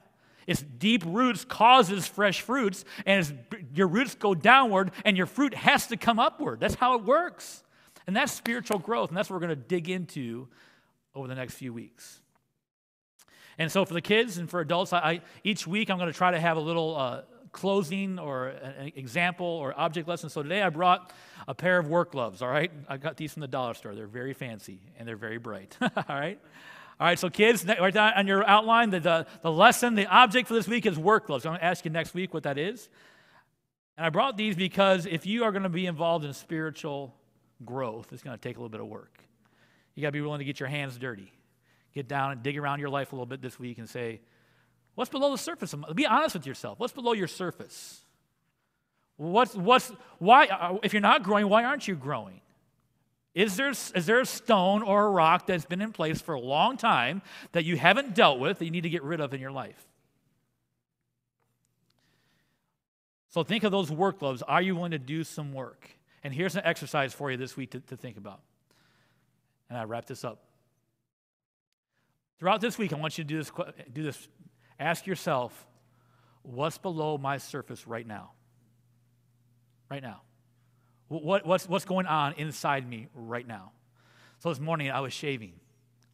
It's 0.47 0.61
deep 0.63 1.03
roots 1.05 1.45
causes 1.45 2.07
fresh 2.07 2.41
fruits, 2.41 2.83
and 3.05 3.37
your 3.73 3.87
roots 3.87 4.15
go 4.15 4.33
downward, 4.33 4.91
and 5.05 5.15
your 5.15 5.27
fruit 5.27 5.53
has 5.53 5.87
to 5.87 5.97
come 5.97 6.17
upward. 6.17 6.59
That's 6.59 6.75
how 6.75 6.95
it 6.95 7.03
works. 7.03 7.63
And 8.07 8.15
that's 8.15 8.31
spiritual 8.31 8.79
growth, 8.79 9.09
and 9.09 9.17
that's 9.17 9.29
what 9.29 9.35
we're 9.35 9.45
going 9.45 9.59
to 9.59 9.67
dig 9.67 9.89
into 9.89 10.47
over 11.13 11.27
the 11.27 11.35
next 11.35 11.53
few 11.53 11.71
weeks. 11.71 12.21
And 13.59 13.71
so, 13.71 13.85
for 13.85 13.93
the 13.93 14.01
kids 14.01 14.39
and 14.39 14.49
for 14.49 14.61
adults, 14.61 14.91
I, 14.91 14.97
I 14.97 15.21
each 15.43 15.67
week 15.67 15.91
I'm 15.91 15.97
going 15.99 16.11
to 16.11 16.17
try 16.17 16.31
to 16.31 16.39
have 16.39 16.57
a 16.57 16.61
little 16.61 16.95
uh, 16.95 17.21
closing 17.51 18.19
or 18.19 18.47
an 18.47 18.91
example 18.95 19.45
or 19.45 19.77
object 19.77 20.07
lesson. 20.07 20.29
So 20.29 20.43
today 20.43 20.61
I 20.61 20.69
brought 20.69 21.11
a 21.47 21.53
pair 21.53 21.79
of 21.79 21.87
work 21.87 22.11
gloves, 22.11 22.41
all 22.41 22.49
right? 22.49 22.71
I 22.87 22.97
got 22.97 23.17
these 23.17 23.33
from 23.33 23.41
the 23.41 23.47
dollar 23.47 23.73
store. 23.73 23.95
They're 23.95 24.07
very 24.07 24.33
fancy 24.33 24.79
and 24.97 25.07
they're 25.07 25.15
very 25.15 25.37
bright, 25.37 25.75
all 25.81 25.89
write? 26.07 26.39
All 26.99 27.07
right, 27.07 27.17
so 27.17 27.29
kids, 27.29 27.65
right 27.65 27.93
down 27.93 28.13
on 28.13 28.27
your 28.27 28.45
outline, 28.45 28.89
the, 28.89 28.99
the, 28.99 29.27
the 29.41 29.51
lesson, 29.51 29.95
the 29.95 30.05
object 30.07 30.49
for 30.49 30.53
this 30.53 30.67
week 30.67 30.85
is 30.85 30.99
work 30.99 31.27
gloves. 31.27 31.45
I'm 31.45 31.51
going 31.51 31.61
to 31.61 31.65
ask 31.65 31.85
you 31.85 31.91
next 31.91 32.13
week 32.13 32.33
what 32.33 32.43
that 32.43 32.57
is. 32.57 32.89
And 33.97 34.05
I 34.05 34.09
brought 34.09 34.35
these 34.35 34.55
because 34.55 35.05
if 35.05 35.25
you 35.25 35.45
are 35.45 35.51
going 35.51 35.63
to 35.63 35.69
be 35.69 35.85
involved 35.85 36.25
in 36.25 36.33
spiritual 36.33 37.15
growth, 37.63 38.11
it's 38.11 38.21
going 38.21 38.37
to 38.37 38.41
take 38.41 38.57
a 38.57 38.59
little 38.59 38.69
bit 38.69 38.81
of 38.81 38.87
work. 38.87 39.17
You 39.95 40.01
got 40.01 40.09
to 40.09 40.13
be 40.13 40.21
willing 40.21 40.39
to 40.39 40.45
get 40.45 40.59
your 40.59 40.69
hands 40.69 40.97
dirty. 40.97 41.31
Get 41.93 42.07
down 42.07 42.31
and 42.31 42.43
dig 42.43 42.57
around 42.57 42.81
your 42.81 42.89
life 42.89 43.13
a 43.13 43.15
little 43.15 43.25
bit 43.25 43.41
this 43.41 43.57
week 43.57 43.77
and 43.77 43.89
say, 43.89 44.19
What's 44.99 45.09
below 45.09 45.31
the 45.31 45.37
surface? 45.37 45.73
Be 45.95 46.05
honest 46.05 46.35
with 46.35 46.45
yourself. 46.45 46.77
What's 46.77 46.91
below 46.91 47.13
your 47.13 47.29
surface? 47.29 48.01
What's, 49.15 49.55
what's, 49.55 49.93
why, 50.17 50.47
uh, 50.47 50.77
if 50.83 50.91
you're 50.91 51.01
not 51.01 51.23
growing, 51.23 51.47
why 51.47 51.63
aren't 51.63 51.87
you 51.87 51.95
growing? 51.95 52.41
Is 53.33 53.55
there, 53.55 53.69
is 53.69 54.05
there 54.05 54.19
a 54.19 54.25
stone 54.25 54.83
or 54.83 55.05
a 55.05 55.09
rock 55.09 55.47
that's 55.47 55.63
been 55.63 55.79
in 55.79 55.93
place 55.93 56.19
for 56.19 56.35
a 56.35 56.39
long 56.41 56.75
time 56.75 57.21
that 57.53 57.63
you 57.63 57.77
haven't 57.77 58.13
dealt 58.13 58.39
with 58.39 58.59
that 58.59 58.65
you 58.65 58.71
need 58.71 58.83
to 58.83 58.89
get 58.89 59.01
rid 59.01 59.21
of 59.21 59.33
in 59.33 59.39
your 59.39 59.53
life? 59.53 59.87
So 63.29 63.41
think 63.45 63.63
of 63.63 63.71
those 63.71 63.89
work 63.89 64.19
gloves. 64.19 64.41
Are 64.41 64.61
you 64.61 64.75
willing 64.75 64.91
to 64.91 64.99
do 64.99 65.23
some 65.23 65.53
work? 65.53 65.89
And 66.25 66.33
here's 66.33 66.57
an 66.57 66.63
exercise 66.65 67.13
for 67.13 67.31
you 67.31 67.37
this 67.37 67.55
week 67.55 67.71
to, 67.71 67.79
to 67.79 67.95
think 67.95 68.17
about. 68.17 68.41
And 69.69 69.77
I 69.77 69.85
wrap 69.85 70.07
this 70.07 70.25
up. 70.25 70.43
Throughout 72.37 72.59
this 72.59 72.77
week, 72.77 72.91
I 72.91 72.97
want 72.97 73.17
you 73.17 73.23
to 73.23 73.27
do 73.29 73.37
this, 73.37 73.49
do 73.93 74.03
this 74.03 74.27
Ask 74.79 75.05
yourself, 75.05 75.67
what's 76.43 76.77
below 76.77 77.17
my 77.17 77.37
surface 77.37 77.85
right 77.85 78.07
now? 78.07 78.31
Right 79.89 80.01
now. 80.01 80.21
What, 81.09 81.45
what's, 81.45 81.67
what's 81.67 81.85
going 81.85 82.05
on 82.05 82.33
inside 82.33 82.87
me 82.87 83.07
right 83.13 83.47
now? 83.47 83.71
So 84.39 84.49
this 84.49 84.59
morning 84.59 84.91
I 84.91 85.01
was 85.01 85.11
shaving. 85.11 85.53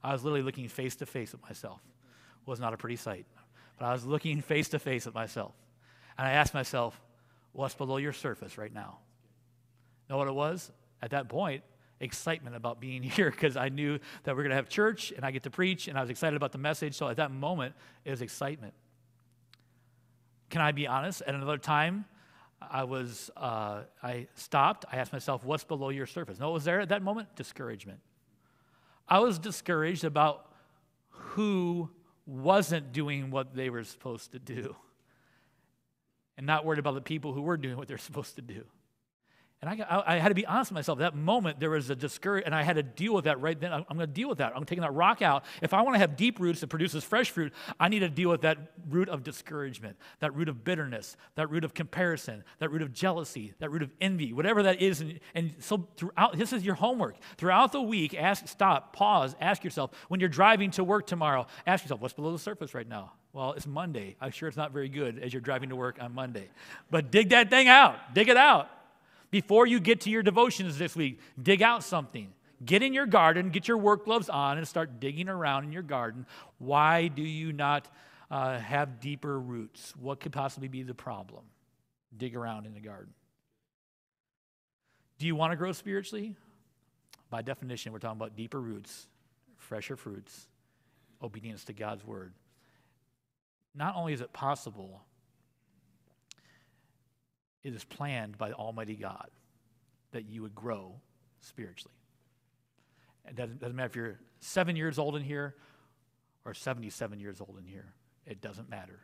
I 0.03 0.13
was 0.13 0.23
literally 0.23 0.43
looking 0.43 0.67
face 0.67 0.95
to 0.97 1.05
face 1.05 1.33
at 1.33 1.41
myself. 1.41 1.81
It 2.41 2.49
was 2.49 2.59
not 2.59 2.73
a 2.73 2.77
pretty 2.77 2.95
sight, 2.95 3.25
but 3.77 3.85
I 3.85 3.93
was 3.93 4.05
looking 4.05 4.41
face 4.41 4.69
to 4.69 4.79
face 4.79 5.05
at 5.05 5.13
myself. 5.13 5.53
And 6.17 6.27
I 6.27 6.31
asked 6.31 6.53
myself, 6.53 6.99
What's 7.55 7.73
below 7.73 7.95
your 7.95 8.11
surface 8.11 8.57
right 8.57 8.73
now? 8.73 8.97
Know 10.09 10.17
what 10.17 10.27
it 10.27 10.35
was? 10.35 10.71
At 11.01 11.11
that 11.11 11.29
point, 11.29 11.63
excitement 12.05 12.55
about 12.55 12.79
being 12.79 13.03
here 13.03 13.29
because 13.29 13.57
I 13.57 13.69
knew 13.69 13.99
that 14.23 14.35
we're 14.35 14.43
going 14.43 14.51
to 14.51 14.55
have 14.55 14.69
church 14.69 15.11
and 15.11 15.25
I 15.25 15.31
get 15.31 15.43
to 15.43 15.49
preach 15.49 15.87
and 15.87 15.97
I 15.97 16.01
was 16.01 16.09
excited 16.09 16.37
about 16.37 16.53
the 16.53 16.57
message. 16.57 16.95
So 16.95 17.09
at 17.09 17.17
that 17.17 17.31
moment, 17.31 17.75
it 18.05 18.11
was 18.11 18.21
excitement. 18.21 18.73
Can 20.49 20.61
I 20.61 20.71
be 20.71 20.87
honest? 20.87 21.21
At 21.23 21.35
another 21.35 21.57
time, 21.57 22.05
I 22.61 22.85
was, 22.85 23.29
uh, 23.35 23.81
I 24.01 24.27
stopped. 24.35 24.85
I 24.91 24.97
asked 24.97 25.11
myself, 25.11 25.43
what's 25.43 25.63
below 25.63 25.89
your 25.89 26.05
surface? 26.05 26.39
No, 26.39 26.47
what 26.47 26.53
was 26.53 26.63
there 26.63 26.79
at 26.79 26.89
that 26.89 27.01
moment? 27.01 27.35
Discouragement. 27.35 27.99
I 29.07 29.19
was 29.19 29.37
discouraged 29.37 30.03
about 30.03 30.51
who 31.09 31.89
wasn't 32.25 32.91
doing 32.91 33.29
what 33.29 33.53
they 33.53 33.69
were 33.69 33.83
supposed 33.83 34.31
to 34.31 34.39
do 34.39 34.75
and 36.37 36.45
not 36.45 36.65
worried 36.65 36.79
about 36.79 36.95
the 36.95 37.01
people 37.01 37.33
who 37.33 37.41
were 37.41 37.57
doing 37.57 37.77
what 37.77 37.87
they're 37.87 37.97
supposed 37.97 38.35
to 38.35 38.41
do. 38.41 38.65
And 39.61 39.81
I, 39.81 40.03
I, 40.05 40.15
had 40.17 40.29
to 40.29 40.35
be 40.35 40.45
honest 40.45 40.69
with 40.69 40.75
myself. 40.75 40.99
That 40.99 41.15
moment, 41.15 41.59
there 41.59 41.69
was 41.69 41.89
a 41.89 41.95
discouragement, 41.95 42.47
and 42.47 42.55
I 42.55 42.61
had 42.61 42.75
to 42.75 42.83
deal 42.83 43.13
with 43.13 43.23
that 43.25 43.39
right 43.39 43.59
then. 43.59 43.71
I'm 43.71 43.83
going 43.87 43.99
to 43.99 44.07
deal 44.07 44.27
with 44.27 44.39
that. 44.39 44.51
I'm 44.55 44.65
taking 44.65 44.81
that 44.81 44.93
rock 44.93 45.21
out. 45.21 45.45
If 45.61 45.73
I 45.73 45.81
want 45.81 45.95
to 45.95 45.99
have 45.99 46.17
deep 46.17 46.39
roots 46.39 46.59
that 46.59 46.67
produces 46.67 47.03
fresh 47.03 47.31
fruit, 47.31 47.53
I 47.79 47.87
need 47.87 47.99
to 47.99 48.09
deal 48.09 48.29
with 48.29 48.41
that 48.41 48.73
root 48.89 49.07
of 49.07 49.23
discouragement, 49.23 49.95
that 50.19 50.35
root 50.35 50.49
of 50.49 50.63
bitterness, 50.63 51.15
that 51.35 51.49
root 51.49 51.63
of 51.63 51.73
comparison, 51.73 52.43
that 52.59 52.69
root 52.69 52.81
of 52.81 52.93
jealousy, 52.93 53.53
that 53.59 53.71
root 53.71 53.81
of 53.81 53.91
envy, 54.01 54.33
whatever 54.33 54.61
that 54.63 54.81
is. 54.81 55.01
And, 55.01 55.19
and 55.33 55.55
so 55.59 55.87
throughout, 55.95 56.37
this 56.37 56.51
is 56.51 56.63
your 56.63 56.75
homework. 56.75 57.15
Throughout 57.37 57.71
the 57.71 57.81
week, 57.81 58.13
ask, 58.13 58.47
stop, 58.47 58.93
pause, 58.93 59.35
ask 59.39 59.63
yourself. 59.63 59.91
When 60.09 60.19
you're 60.19 60.29
driving 60.29 60.71
to 60.71 60.83
work 60.83 61.07
tomorrow, 61.07 61.47
ask 61.65 61.83
yourself, 61.83 62.01
what's 62.01 62.13
below 62.13 62.33
the 62.33 62.39
surface 62.39 62.73
right 62.73 62.87
now? 62.87 63.13
Well, 63.31 63.53
it's 63.53 63.65
Monday. 63.65 64.15
I'm 64.21 64.31
sure 64.31 64.47
it's 64.47 64.57
not 64.57 64.73
very 64.73 64.89
good 64.89 65.17
as 65.19 65.33
you're 65.33 65.41
driving 65.41 65.69
to 65.69 65.75
work 65.75 65.97
on 65.99 66.13
Monday. 66.13 66.49
But 66.91 67.09
dig 67.09 67.29
that 67.29 67.49
thing 67.49 67.67
out. 67.67 68.13
Dig 68.13 68.29
it 68.29 68.37
out. 68.37 68.69
Before 69.35 69.67
you 69.67 69.81
get 69.81 69.99
to 70.01 70.09
your 70.09 70.23
devotions 70.23 70.77
this 70.77 70.95
week, 70.95 71.19
dig 71.43 71.61
out 71.61 71.83
something. 71.83 72.31
Get 72.63 72.81
in 72.83 72.93
your 72.93 73.05
garden, 73.05 73.49
get 73.49 73.67
your 73.67 73.77
work 73.77 74.05
gloves 74.05 74.29
on, 74.29 74.57
and 74.57 74.65
start 74.65 75.01
digging 75.01 75.27
around 75.27 75.65
in 75.65 75.73
your 75.73 75.81
garden. 75.81 76.25
Why 76.57 77.09
do 77.09 77.21
you 77.21 77.51
not 77.51 77.89
uh, 78.31 78.57
have 78.57 79.01
deeper 79.01 79.37
roots? 79.37 79.93
What 79.99 80.21
could 80.21 80.31
possibly 80.31 80.69
be 80.69 80.83
the 80.83 80.93
problem? 80.93 81.43
Dig 82.15 82.33
around 82.33 82.65
in 82.65 82.73
the 82.73 82.79
garden. 82.79 83.13
Do 85.19 85.27
you 85.27 85.35
want 85.35 85.51
to 85.51 85.57
grow 85.57 85.73
spiritually? 85.73 86.33
By 87.29 87.41
definition, 87.41 87.91
we're 87.91 87.99
talking 87.99 88.17
about 88.17 88.37
deeper 88.37 88.61
roots, 88.61 89.05
fresher 89.57 89.97
fruits, 89.97 90.47
obedience 91.21 91.65
to 91.65 91.73
God's 91.73 92.05
word. 92.05 92.31
Not 93.75 93.97
only 93.97 94.13
is 94.13 94.21
it 94.21 94.31
possible, 94.31 95.01
it 97.65 97.73
is 97.73 97.83
planned 97.83 98.37
by 98.37 98.51
Almighty 98.51 98.95
God 98.95 99.27
that 100.11 100.29
you 100.29 100.43
would 100.43 100.53
grow 100.53 100.93
spiritually. 101.39 101.97
It 103.27 103.35
doesn't, 103.35 103.59
doesn't 103.59 103.75
matter 103.75 103.87
if 103.87 103.95
you're 103.95 104.19
seven 104.39 104.75
years 104.75 104.99
old 104.99 105.15
in 105.15 105.23
here 105.23 105.55
or 106.45 106.53
77 106.53 107.19
years 107.19 107.41
old 107.41 107.57
in 107.59 107.65
here, 107.65 107.95
it 108.27 108.39
doesn't 108.39 108.69
matter. 108.69 108.99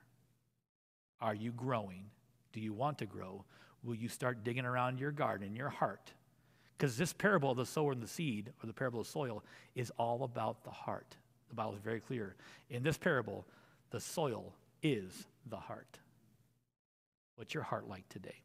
Are 1.19 1.33
you 1.33 1.51
growing? 1.51 2.05
Do 2.53 2.61
you 2.61 2.71
want 2.71 2.99
to 2.99 3.07
grow? 3.07 3.45
Will 3.83 3.95
you 3.95 4.07
start 4.07 4.43
digging 4.43 4.65
around 4.65 4.99
your 4.99 5.11
garden, 5.11 5.47
in 5.47 5.55
your 5.55 5.69
heart? 5.69 6.13
Because 6.77 6.97
this 6.97 7.13
parable 7.13 7.49
of 7.49 7.57
the 7.57 7.65
sower 7.65 7.93
and 7.93 8.01
the 8.01 8.07
seed, 8.07 8.51
or 8.61 8.67
the 8.67 8.73
parable 8.73 9.01
of 9.01 9.07
soil, 9.07 9.43
is 9.73 9.91
all 9.97 10.23
about 10.23 10.63
the 10.63 10.69
heart. 10.69 11.15
The 11.49 11.55
Bible 11.55 11.73
is 11.73 11.81
very 11.81 11.99
clear. 11.99 12.35
In 12.69 12.83
this 12.83 12.99
parable, 12.99 13.47
the 13.89 13.99
soil 13.99 14.53
is 14.83 15.25
the 15.49 15.57
heart. 15.57 15.97
What's 17.37 17.55
your 17.55 17.63
heart 17.63 17.87
like 17.87 18.07
today? 18.07 18.43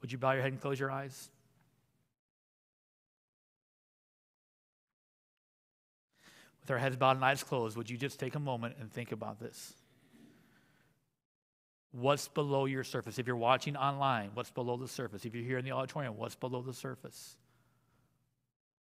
Would 0.00 0.12
you 0.12 0.18
bow 0.18 0.32
your 0.32 0.42
head 0.42 0.52
and 0.52 0.60
close 0.60 0.78
your 0.78 0.90
eyes? 0.90 1.30
With 6.60 6.70
our 6.70 6.78
heads 6.78 6.96
bowed 6.96 7.16
and 7.16 7.24
eyes 7.24 7.42
closed, 7.42 7.76
would 7.76 7.88
you 7.88 7.96
just 7.96 8.20
take 8.20 8.34
a 8.34 8.40
moment 8.40 8.76
and 8.78 8.92
think 8.92 9.12
about 9.12 9.40
this? 9.40 9.74
What's 11.92 12.28
below 12.28 12.66
your 12.66 12.84
surface? 12.84 13.18
If 13.18 13.26
you're 13.26 13.36
watching 13.36 13.76
online, 13.76 14.30
what's 14.34 14.50
below 14.50 14.76
the 14.76 14.86
surface? 14.86 15.24
If 15.24 15.34
you're 15.34 15.44
here 15.44 15.58
in 15.58 15.64
the 15.64 15.72
auditorium, 15.72 16.16
what's 16.18 16.34
below 16.34 16.60
the 16.60 16.74
surface? 16.74 17.36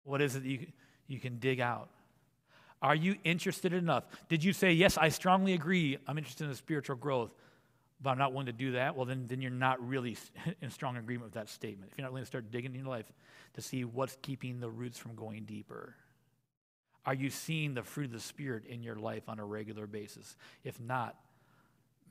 What 0.04 0.22
is 0.22 0.36
it 0.36 0.44
you, 0.44 0.68
you 1.08 1.20
can 1.20 1.40
dig 1.40 1.60
out? 1.60 1.90
Are 2.82 2.96
you 2.96 3.16
interested 3.24 3.74
enough? 3.74 4.04
Did 4.30 4.44
you 4.44 4.54
say, 4.54 4.72
Yes, 4.72 4.98
I 4.98 5.10
strongly 5.10 5.54
agree, 5.54 5.98
I'm 6.08 6.18
interested 6.18 6.48
in 6.48 6.54
spiritual 6.56 6.96
growth? 6.96 7.34
But 8.02 8.10
I'm 8.12 8.18
not 8.18 8.32
willing 8.32 8.48
to 8.48 8.54
do 8.54 8.72
that, 8.74 8.96
well, 8.96 9.06
then, 9.06 9.28
then 9.28 9.42
you're 9.42 9.52
not 9.52 9.86
really 9.88 10.18
in 10.62 10.70
strong 10.72 10.98
agreement 10.98 11.26
with 11.26 11.34
that 11.34 11.50
statement. 11.50 11.92
If 11.92 11.98
you're 11.98 12.04
not 12.04 12.12
willing 12.12 12.24
to 12.24 12.28
start 12.28 12.52
digging 12.52 12.74
in 12.74 12.82
your 12.82 12.90
life 12.90 13.12
to 13.54 13.62
see 13.62 13.84
what's 13.84 14.18
keeping 14.22 14.60
the 14.60 14.70
roots 14.70 14.98
from 14.98 15.16
going 15.16 15.46
deeper, 15.46 15.96
are 17.06 17.14
you 17.14 17.30
seeing 17.30 17.74
the 17.74 17.84
fruit 17.84 18.06
of 18.06 18.12
the 18.12 18.20
Spirit 18.20 18.66
in 18.66 18.84
your 18.84 18.96
life 18.96 19.28
on 19.28 19.40
a 19.40 19.46
regular 19.46 19.88
basis? 19.88 20.36
If 20.64 20.80
not, 20.80 21.16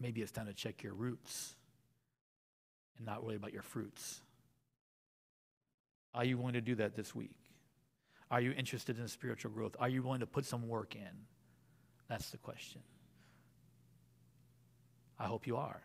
maybe 0.01 0.21
it's 0.21 0.33
time 0.33 0.47
to 0.47 0.55
check 0.55 0.83
your 0.83 0.95
roots 0.95 1.55
and 2.97 3.07
not 3.07 3.25
worry 3.25 3.37
about 3.37 3.53
your 3.53 3.63
fruits. 3.63 4.21
Are 6.15 6.25
you 6.25 6.37
willing 6.39 6.55
to 6.55 6.61
do 6.61 6.75
that 6.77 6.97
this 6.97 7.15
week? 7.15 7.31
Are 8.31 8.41
you 8.41 8.53
interested 8.53 8.99
in 8.99 9.09
spiritual 9.09 9.51
growth? 9.51 9.77
Are 9.79 9.89
you 9.89 10.03
willing 10.03 10.21
to 10.21 10.27
put 10.27 10.45
some 10.45 10.69
work 10.69 10.95
in? 10.95 11.27
That's 12.09 12.31
the 12.31 12.39
question. 12.39 12.81
I 15.21 15.27
hope 15.27 15.47
you 15.47 15.59
are. 15.59 15.83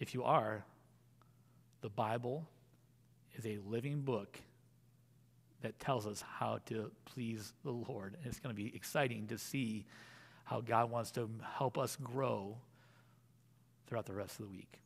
If 0.00 0.14
you 0.14 0.24
are, 0.24 0.64
the 1.82 1.90
Bible 1.90 2.48
is 3.36 3.44
a 3.44 3.58
living 3.68 4.00
book 4.00 4.38
that 5.60 5.78
tells 5.78 6.06
us 6.06 6.24
how 6.38 6.58
to 6.66 6.90
please 7.04 7.52
the 7.62 7.70
Lord. 7.70 8.16
And 8.16 8.26
it's 8.26 8.40
going 8.40 8.54
to 8.54 8.60
be 8.60 8.74
exciting 8.74 9.26
to 9.28 9.38
see 9.38 9.84
how 10.44 10.62
God 10.62 10.90
wants 10.90 11.10
to 11.12 11.28
help 11.56 11.76
us 11.76 11.96
grow 12.02 12.56
throughout 13.86 14.06
the 14.06 14.14
rest 14.14 14.40
of 14.40 14.46
the 14.46 14.50
week, 14.50 14.80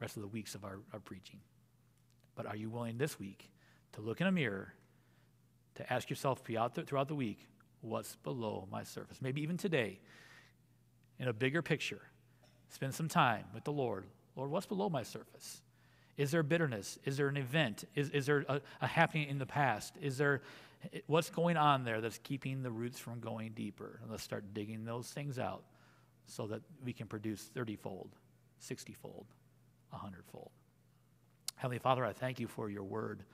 rest 0.00 0.16
of 0.16 0.22
the 0.22 0.28
weeks 0.28 0.56
of 0.56 0.64
our, 0.64 0.80
our 0.92 0.98
preaching. 0.98 1.38
But 2.34 2.46
are 2.46 2.56
you 2.56 2.70
willing 2.70 2.98
this 2.98 3.18
week 3.18 3.50
to 3.92 4.00
look 4.00 4.20
in 4.20 4.26
a 4.26 4.32
mirror, 4.32 4.74
to 5.76 5.92
ask 5.92 6.10
yourself 6.10 6.40
throughout 6.44 6.74
the, 6.74 6.82
throughout 6.82 7.08
the 7.08 7.14
week, 7.14 7.46
what's 7.82 8.16
below 8.16 8.66
my 8.70 8.82
surface? 8.82 9.18
Maybe 9.22 9.42
even 9.42 9.56
today, 9.56 10.00
in 11.18 11.28
a 11.28 11.32
bigger 11.32 11.62
picture, 11.62 12.02
Spend 12.70 12.94
some 12.94 13.08
time 13.08 13.44
with 13.52 13.64
the 13.64 13.72
Lord. 13.72 14.04
Lord, 14.36 14.50
what's 14.50 14.66
below 14.66 14.88
my 14.88 15.02
surface? 15.02 15.60
Is 16.16 16.30
there 16.30 16.42
bitterness? 16.42 16.98
Is 17.04 17.16
there 17.16 17.28
an 17.28 17.36
event? 17.36 17.84
Is, 17.94 18.10
is 18.10 18.26
there 18.26 18.44
a, 18.48 18.60
a 18.80 18.86
happening 18.86 19.28
in 19.28 19.38
the 19.38 19.46
past? 19.46 19.94
Is 20.00 20.18
there 20.18 20.42
what's 21.06 21.30
going 21.30 21.56
on 21.56 21.84
there 21.84 22.00
that's 22.00 22.18
keeping 22.18 22.62
the 22.62 22.70
roots 22.70 22.98
from 22.98 23.20
going 23.20 23.52
deeper? 23.52 23.98
And 24.02 24.10
let's 24.10 24.22
start 24.22 24.54
digging 24.54 24.84
those 24.84 25.08
things 25.08 25.38
out 25.38 25.64
so 26.26 26.46
that 26.46 26.62
we 26.84 26.92
can 26.92 27.06
produce 27.06 27.42
30 27.42 27.76
fold, 27.76 28.10
60 28.60 28.92
fold, 28.94 29.26
100 29.90 30.24
fold. 30.32 30.50
Heavenly 31.56 31.78
Father, 31.78 32.04
I 32.04 32.12
thank 32.12 32.38
you 32.38 32.46
for 32.46 32.70
your 32.70 32.84
word. 32.84 33.24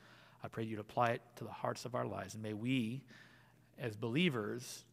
I 0.43 0.49
pray 0.49 0.65
you'd 0.65 0.81
apply 0.81 1.09
it 1.09 1.23
to 1.37 1.45
the 1.45 1.51
hearts 1.51 1.85
of 1.85 1.95
our 1.95 2.07
lives. 2.07 2.35
And 2.35 2.43
may 2.43 2.55
we, 2.55 3.03
as 3.79 3.97
believers, 3.97 4.85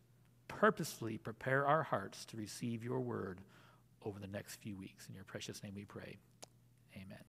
purposefully 0.48 1.18
prepare 1.18 1.66
our 1.66 1.84
hearts 1.84 2.26
to 2.26 2.38
receive 2.38 2.84
your 2.84 3.00
word 3.00 3.40
over 4.06 4.20
the 4.20 4.28
next 4.28 4.56
few 4.58 4.76
weeks. 4.76 5.08
In 5.08 5.16
your 5.16 5.24
precious 5.24 5.64
name 5.64 5.74
we 5.76 5.86
pray. 5.86 6.18
Amen. 6.96 7.20